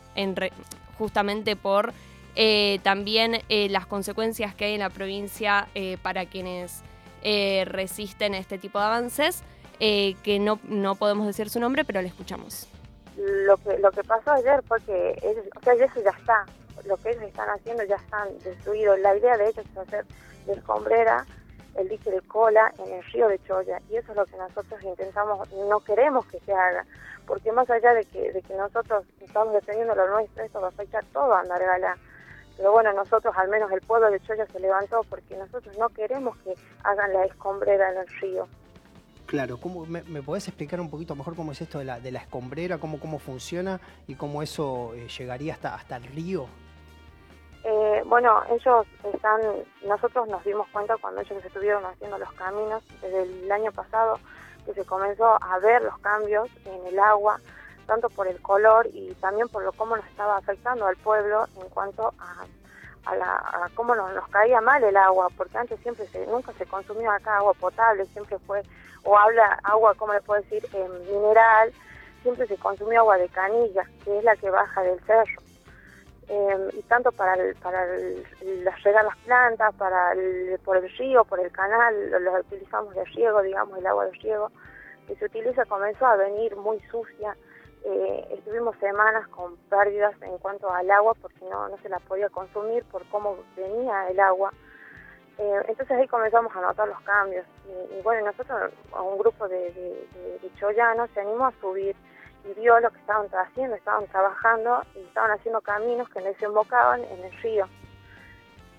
justamente 0.97 1.55
por 1.55 1.93
eh, 2.35 2.79
también 2.81 3.41
eh, 3.47 3.69
las 3.69 3.85
consecuencias 3.85 4.55
que 4.55 4.65
hay 4.65 4.73
en 4.73 4.79
la 4.79 4.89
provincia 4.89 5.67
eh, 5.75 5.97
para 6.01 6.25
quienes 6.25 6.81
resisten 7.65 8.33
a 8.33 8.37
este 8.37 8.57
tipo 8.57 8.79
de 8.79 8.85
avances, 8.85 9.43
que 9.79 10.39
no, 10.41 10.59
no 10.63 10.95
podemos 10.95 11.25
decir 11.25 11.49
su 11.49 11.57
nombre, 11.57 11.85
pero 11.85 12.01
le 12.01 12.09
escuchamos. 12.09 12.67
lo 13.15 13.55
que 13.57 13.77
lo 13.77 13.91
que 13.91 14.03
pasó 14.03 14.31
ayer 14.31 14.61
fue 14.67 14.81
que 14.81 15.15
o 15.55 15.63
sea, 15.63 15.73
eso 15.73 16.03
ya 16.03 16.09
está. 16.09 16.45
Lo 16.85 16.97
que 16.97 17.11
ellos 17.11 17.23
están 17.23 17.49
haciendo 17.49 17.83
ya 17.83 17.95
están 17.95 18.37
destruidos. 18.39 18.99
La 18.99 19.15
idea 19.15 19.37
de 19.37 19.49
ellos 19.49 19.65
es 19.65 19.77
hacer 19.77 20.05
de 20.45 20.53
escombrera 20.53 21.25
el 21.75 21.89
dique 21.89 22.11
de 22.11 22.21
cola 22.21 22.73
en 22.77 22.93
el 22.93 23.03
río 23.05 23.27
de 23.27 23.39
Choya 23.43 23.81
y 23.89 23.95
eso 23.95 24.11
es 24.11 24.17
lo 24.17 24.25
que 24.25 24.37
nosotros 24.37 24.81
intentamos, 24.83 25.51
no 25.51 25.79
queremos 25.79 26.25
que 26.27 26.39
se 26.41 26.53
haga, 26.53 26.85
porque 27.25 27.51
más 27.51 27.69
allá 27.69 27.93
de 27.93 28.05
que, 28.05 28.31
de 28.31 28.41
que 28.41 28.53
nosotros 28.55 29.05
estamos 29.19 29.53
defendiendo 29.53 29.95
lo 29.95 30.07
nuestro, 30.09 30.43
esto 30.43 30.61
va 30.61 30.67
a 30.67 30.69
afectar 30.69 31.03
todo 31.05 31.33
a 31.33 31.41
Andargala. 31.41 31.97
Pero 32.55 32.71
bueno, 32.71 32.93
nosotros, 32.93 33.33
al 33.35 33.49
menos 33.49 33.71
el 33.71 33.81
pueblo 33.81 34.11
de 34.11 34.19
Choya 34.19 34.45
se 34.45 34.59
levantó 34.59 35.01
porque 35.09 35.35
nosotros 35.35 35.75
no 35.79 35.89
queremos 35.89 36.37
que 36.37 36.53
hagan 36.83 37.11
la 37.11 37.25
escombrera 37.25 37.91
en 37.91 37.97
el 37.97 38.07
río. 38.19 38.47
Claro, 39.25 39.57
¿cómo, 39.57 39.87
me, 39.87 40.03
me 40.03 40.21
podés 40.21 40.47
explicar 40.47 40.79
un 40.79 40.91
poquito 40.91 41.15
mejor 41.15 41.35
cómo 41.35 41.53
es 41.53 41.61
esto 41.61 41.79
de 41.79 41.85
la, 41.85 41.99
de 41.99 42.11
la 42.11 42.19
escombrera, 42.19 42.77
cómo, 42.77 42.99
cómo 42.99 43.17
funciona 43.17 43.81
y 44.05 44.13
cómo 44.13 44.43
eso 44.43 44.93
eh, 44.93 45.07
llegaría 45.07 45.53
hasta, 45.53 45.73
hasta 45.73 45.95
el 45.97 46.03
río? 46.03 46.47
Bueno, 48.05 48.41
ellos 48.49 48.85
están, 49.13 49.41
nosotros 49.85 50.27
nos 50.27 50.43
dimos 50.43 50.67
cuenta 50.69 50.97
cuando 50.97 51.21
ellos 51.21 51.43
estuvieron 51.43 51.85
haciendo 51.85 52.17
los 52.17 52.31
caminos 52.33 52.83
desde 53.01 53.23
el 53.23 53.51
año 53.51 53.71
pasado 53.71 54.19
que 54.65 54.73
se 54.73 54.85
comenzó 54.85 55.37
a 55.41 55.59
ver 55.59 55.81
los 55.81 55.97
cambios 55.99 56.49
en 56.65 56.87
el 56.87 56.99
agua, 56.99 57.39
tanto 57.85 58.09
por 58.09 58.27
el 58.27 58.41
color 58.41 58.87
y 58.93 59.13
también 59.15 59.47
por 59.49 59.63
lo 59.63 59.71
cómo 59.73 59.95
nos 59.95 60.05
estaba 60.07 60.37
afectando 60.37 60.85
al 60.85 60.97
pueblo 60.97 61.45
en 61.61 61.69
cuanto 61.69 62.13
a, 62.19 62.45
a, 63.05 63.15
la, 63.15 63.71
cómo 63.75 63.95
nos, 63.95 64.27
caía 64.29 64.61
mal 64.61 64.83
el 64.83 64.97
agua, 64.97 65.27
porque 65.37 65.57
antes 65.57 65.79
siempre 65.81 66.05
nunca 66.27 66.51
se 66.53 66.65
consumió 66.65 67.11
acá 67.11 67.37
agua 67.37 67.53
potable, 67.53 68.05
siempre 68.07 68.37
fue, 68.39 68.63
o 69.03 69.17
habla 69.17 69.59
agua, 69.63 69.93
¿cómo 69.95 70.13
le 70.13 70.21
puedo 70.21 70.41
decir?, 70.41 70.65
eh, 70.73 70.89
mineral, 71.11 71.73
siempre 72.21 72.47
se 72.47 72.57
consumió 72.57 73.01
agua 73.01 73.17
de 73.17 73.29
canilla, 73.29 73.83
que 74.03 74.17
es 74.17 74.23
la 74.23 74.35
que 74.35 74.49
baja 74.49 74.81
del 74.81 74.99
cerro 75.01 75.42
eh, 76.27 76.69
y 76.73 76.81
tanto 76.83 77.11
para 77.11 77.33
el, 77.33 77.55
para 77.55 77.83
el, 77.95 78.25
regar 78.83 79.05
las 79.05 79.17
plantas, 79.19 79.73
para 79.75 80.13
el, 80.13 80.59
por 80.63 80.77
el 80.77 80.89
río, 80.97 81.25
por 81.25 81.39
el 81.39 81.51
canal, 81.51 81.93
lo, 82.23 82.39
utilizamos 82.39 82.95
de 82.95 83.03
riego, 83.05 83.41
digamos, 83.41 83.77
el 83.77 83.87
agua 83.87 84.05
de 84.05 84.11
riego, 84.13 84.51
que 85.07 85.15
se 85.15 85.25
utiliza 85.25 85.65
comenzó 85.65 86.05
a 86.05 86.15
venir 86.15 86.55
muy 86.55 86.79
sucia. 86.91 87.35
Eh, 87.85 88.27
estuvimos 88.31 88.77
semanas 88.77 89.27
con 89.27 89.57
pérdidas 89.69 90.15
en 90.21 90.37
cuanto 90.37 90.71
al 90.71 90.89
agua 90.89 91.13
porque 91.21 91.43
no, 91.49 91.67
no 91.67 91.77
se 91.79 91.89
la 91.89 91.99
podía 91.99 92.29
consumir 92.29 92.83
por 92.85 93.05
cómo 93.09 93.37
venía 93.57 94.09
el 94.09 94.19
agua. 94.19 94.53
Eh, 95.37 95.61
entonces 95.67 95.97
ahí 95.97 96.07
comenzamos 96.07 96.55
a 96.55 96.61
notar 96.61 96.87
los 96.87 97.01
cambios. 97.01 97.45
Y, 97.91 98.01
bueno, 98.01 98.27
nosotros, 98.27 98.71
a 98.93 99.01
un 99.01 99.17
grupo 99.17 99.47
de, 99.49 99.71
de, 99.73 100.39
de 100.41 100.51
chollanos, 100.59 101.09
se 101.13 101.21
animó 101.21 101.47
a 101.47 101.53
subir 101.59 101.95
y 102.45 102.53
vio 102.59 102.79
lo 102.79 102.91
que 102.91 102.99
estaban 102.99 103.27
haciendo, 103.27 103.75
estaban 103.75 104.07
trabajando 104.07 104.83
y 104.95 104.99
estaban 104.99 105.31
haciendo 105.31 105.61
caminos 105.61 106.09
que 106.09 106.21
desembocaban 106.21 107.03
en 107.05 107.23
el 107.23 107.31
río. 107.41 107.67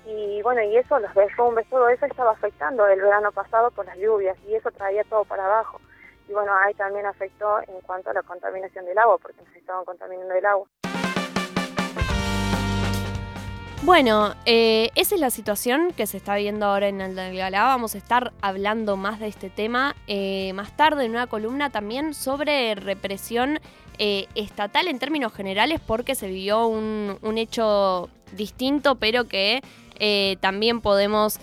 Y 0.07 0.42
bueno, 0.42 0.62
y 0.62 0.77
eso, 0.77 0.98
los 0.98 1.14
derrumbes, 1.14 1.68
todo 1.70 1.88
eso 1.88 2.05
estaba 2.05 2.33
afectando 2.33 2.87
el 2.87 3.00
verano 3.00 3.33
pasado 3.33 3.70
por 3.70 3.87
las 3.87 3.96
lluvias 3.96 4.37
y 4.46 4.55
eso 4.55 4.70
traía 4.70 5.03
todo 5.05 5.24
para 5.24 5.46
abajo. 5.46 5.81
Y 6.29 6.33
bueno, 6.33 6.53
ahí 6.55 6.74
también 6.74 7.07
afectó 7.07 7.61
en 7.61 7.81
cuanto 7.83 8.11
a 8.11 8.14
la 8.14 8.22
contaminación 8.22 8.85
del 8.85 8.98
agua, 8.98 9.18
porque 9.18 9.42
nos 9.42 9.57
estaban 9.57 9.85
contaminando 9.85 10.35
el 10.35 10.46
agua. 10.46 10.68
Bueno, 13.85 14.35
eh, 14.47 14.90
esa 14.94 15.14
es 15.14 15.20
la 15.20 15.29
situación 15.29 15.92
que 15.94 16.07
se 16.07 16.16
está 16.16 16.37
viendo 16.37 16.64
ahora 16.64 16.88
en 16.88 17.03
Algalá. 17.03 17.64
Vamos 17.64 17.94
a 17.94 17.99
estar 17.99 18.33
hablando 18.40 18.97
más 18.97 19.20
de 19.20 19.27
este 19.27 19.51
tema 19.51 19.94
eh, 20.07 20.55
más 20.55 20.75
tarde 20.75 21.05
en 21.05 21.11
una 21.11 21.27
columna 21.27 21.68
también 21.68 22.14
sobre 22.14 22.77
represión 22.77 23.61
eh, 23.99 24.27
estatal 24.37 24.88
en 24.88 24.99
términos 24.99 25.35
generales 25.35 25.83
porque 25.87 26.14
se 26.14 26.29
vivió 26.29 26.66
un, 26.66 27.37
hecho 27.37 28.09
distinto 28.33 28.94
pero 28.94 29.25
que 29.29 29.61
también 30.40 30.81
podemos 30.81 31.38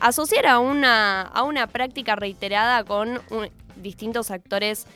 asociar 0.00 0.46
a 0.46 0.58
una, 0.58 1.22
a 1.22 1.44
una 1.44 1.68
práctica 1.68 2.16
reiterada 2.16 2.82
con 2.82 3.20
distintos 3.76 4.32
actores 4.32 4.88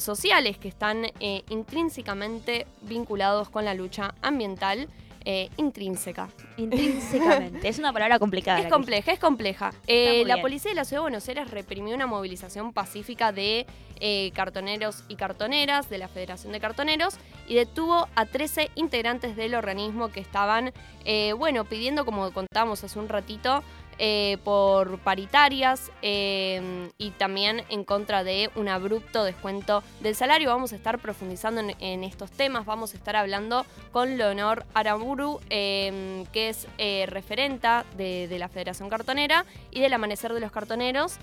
sociales 0.00 0.58
que 0.58 0.68
están 0.68 1.06
intrínsecamente 1.48 2.66
vinculados 2.82 3.48
con 3.48 3.64
la 3.64 3.74
lucha 3.74 4.14
ambiental. 4.20 4.88
Eh, 5.24 5.50
intrínseca. 5.58 6.28
Intrínsecamente. 6.56 7.68
es 7.68 7.78
una 7.78 7.92
palabra 7.92 8.18
complicada. 8.18 8.60
Es 8.60 8.68
compleja, 8.68 9.12
es 9.12 9.18
compleja. 9.18 9.72
Eh, 9.86 10.24
la 10.26 10.40
policía 10.40 10.70
de 10.70 10.74
la 10.74 10.84
Ciudad 10.84 11.00
de 11.00 11.04
Buenos 11.04 11.28
Aires 11.28 11.50
reprimió 11.50 11.94
una 11.94 12.06
movilización 12.06 12.72
pacífica 12.72 13.30
de 13.30 13.66
eh, 14.00 14.30
cartoneros 14.34 15.04
y 15.08 15.16
cartoneras 15.16 15.90
de 15.90 15.98
la 15.98 16.08
Federación 16.08 16.52
de 16.52 16.60
Cartoneros 16.60 17.18
y 17.46 17.54
detuvo 17.54 18.08
a 18.14 18.24
13 18.24 18.70
integrantes 18.76 19.36
del 19.36 19.54
organismo 19.54 20.08
que 20.08 20.20
estaban, 20.20 20.72
bueno, 21.36 21.64
pidiendo, 21.64 22.04
como 22.04 22.30
contábamos 22.32 22.82
hace 22.84 22.98
un 22.98 23.08
ratito, 23.08 23.62
eh, 24.02 24.38
por 24.44 24.98
paritarias 25.00 25.92
eh, 26.00 26.88
y 26.96 27.10
también 27.10 27.64
en 27.68 27.84
contra 27.84 28.24
de 28.24 28.48
un 28.54 28.66
abrupto 28.66 29.24
descuento 29.24 29.82
del 30.00 30.14
salario. 30.14 30.48
Vamos 30.48 30.72
a 30.72 30.76
estar 30.76 30.98
profundizando 31.00 31.60
en, 31.78 32.02
estos 32.02 32.30
temas, 32.30 32.64
vamos 32.64 32.94
a 32.94 32.96
estar 32.96 33.14
hablando 33.14 33.66
con 33.92 34.16
Leonor 34.16 34.64
Aramburu, 34.72 35.40
eh, 35.50 36.24
que 36.32 36.48
es 36.48 36.66
referenta 37.10 37.84
de, 37.98 38.34
la 38.38 38.48
Federación 38.48 38.88
Cartonera 38.88 39.44
y 39.70 39.80
del 39.80 39.92
Amanecer 39.92 40.32
de 40.32 40.40
los 40.40 40.50
Cartoneros. 40.50 41.18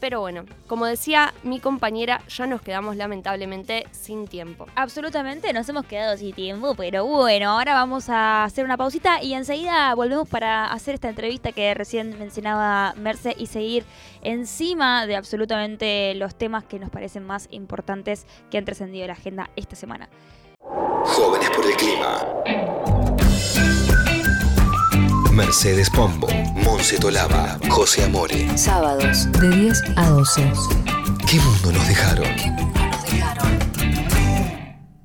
pero 0.00 0.20
bueno, 0.20 0.46
como 0.66 0.86
decía 0.86 1.34
mi 1.42 1.60
compañera, 1.60 2.22
ya 2.28 2.46
nos 2.46 2.62
quedamos 2.62 2.96
lamentablemente 2.96 3.86
sin 3.90 4.26
tiempo. 4.28 4.66
Absolutamente, 4.76 5.52
nos 5.52 5.68
hemos 5.68 5.84
quedado 5.84 6.16
sin 6.16 6.32
tiempo, 6.32 6.74
pero 6.74 7.04
bueno, 7.04 7.50
ahora 7.50 7.74
vamos 7.74 8.08
a 8.08 8.44
hacer 8.44 8.64
una 8.64 8.78
pausita 8.78 9.22
y 9.22 9.34
enseguida 9.34 9.94
volvemos 9.94 10.26
para 10.26 10.72
hacer 10.72 10.94
esta 10.94 11.10
entrevista 11.10 11.52
que 11.52 11.74
recién 11.98 12.18
mencionaba 12.18 12.94
Merce 12.96 13.34
y 13.36 13.46
seguir 13.46 13.84
encima 14.22 15.06
de 15.06 15.16
absolutamente 15.16 16.14
los 16.14 16.34
temas 16.34 16.64
que 16.64 16.78
nos 16.78 16.90
parecen 16.90 17.24
más 17.24 17.48
importantes 17.50 18.26
que 18.50 18.58
han 18.58 18.64
trascendido 18.64 19.06
la 19.06 19.14
agenda 19.14 19.50
esta 19.56 19.76
semana. 19.76 20.08
Jóvenes 21.04 21.50
por 21.50 21.64
el 21.66 21.76
clima. 21.76 22.24
Mercedes 25.32 25.88
Pombo, 25.90 26.28
Monse 26.54 26.98
Tolaba, 26.98 27.58
José 27.68 28.04
Amore. 28.04 28.56
Sábados 28.56 29.30
de 29.32 29.48
10 29.48 29.82
a 29.96 30.08
12. 30.10 30.52
¿Qué 31.28 31.38
mundo 31.40 31.72
nos 31.72 31.88
dejaron? 31.88 32.87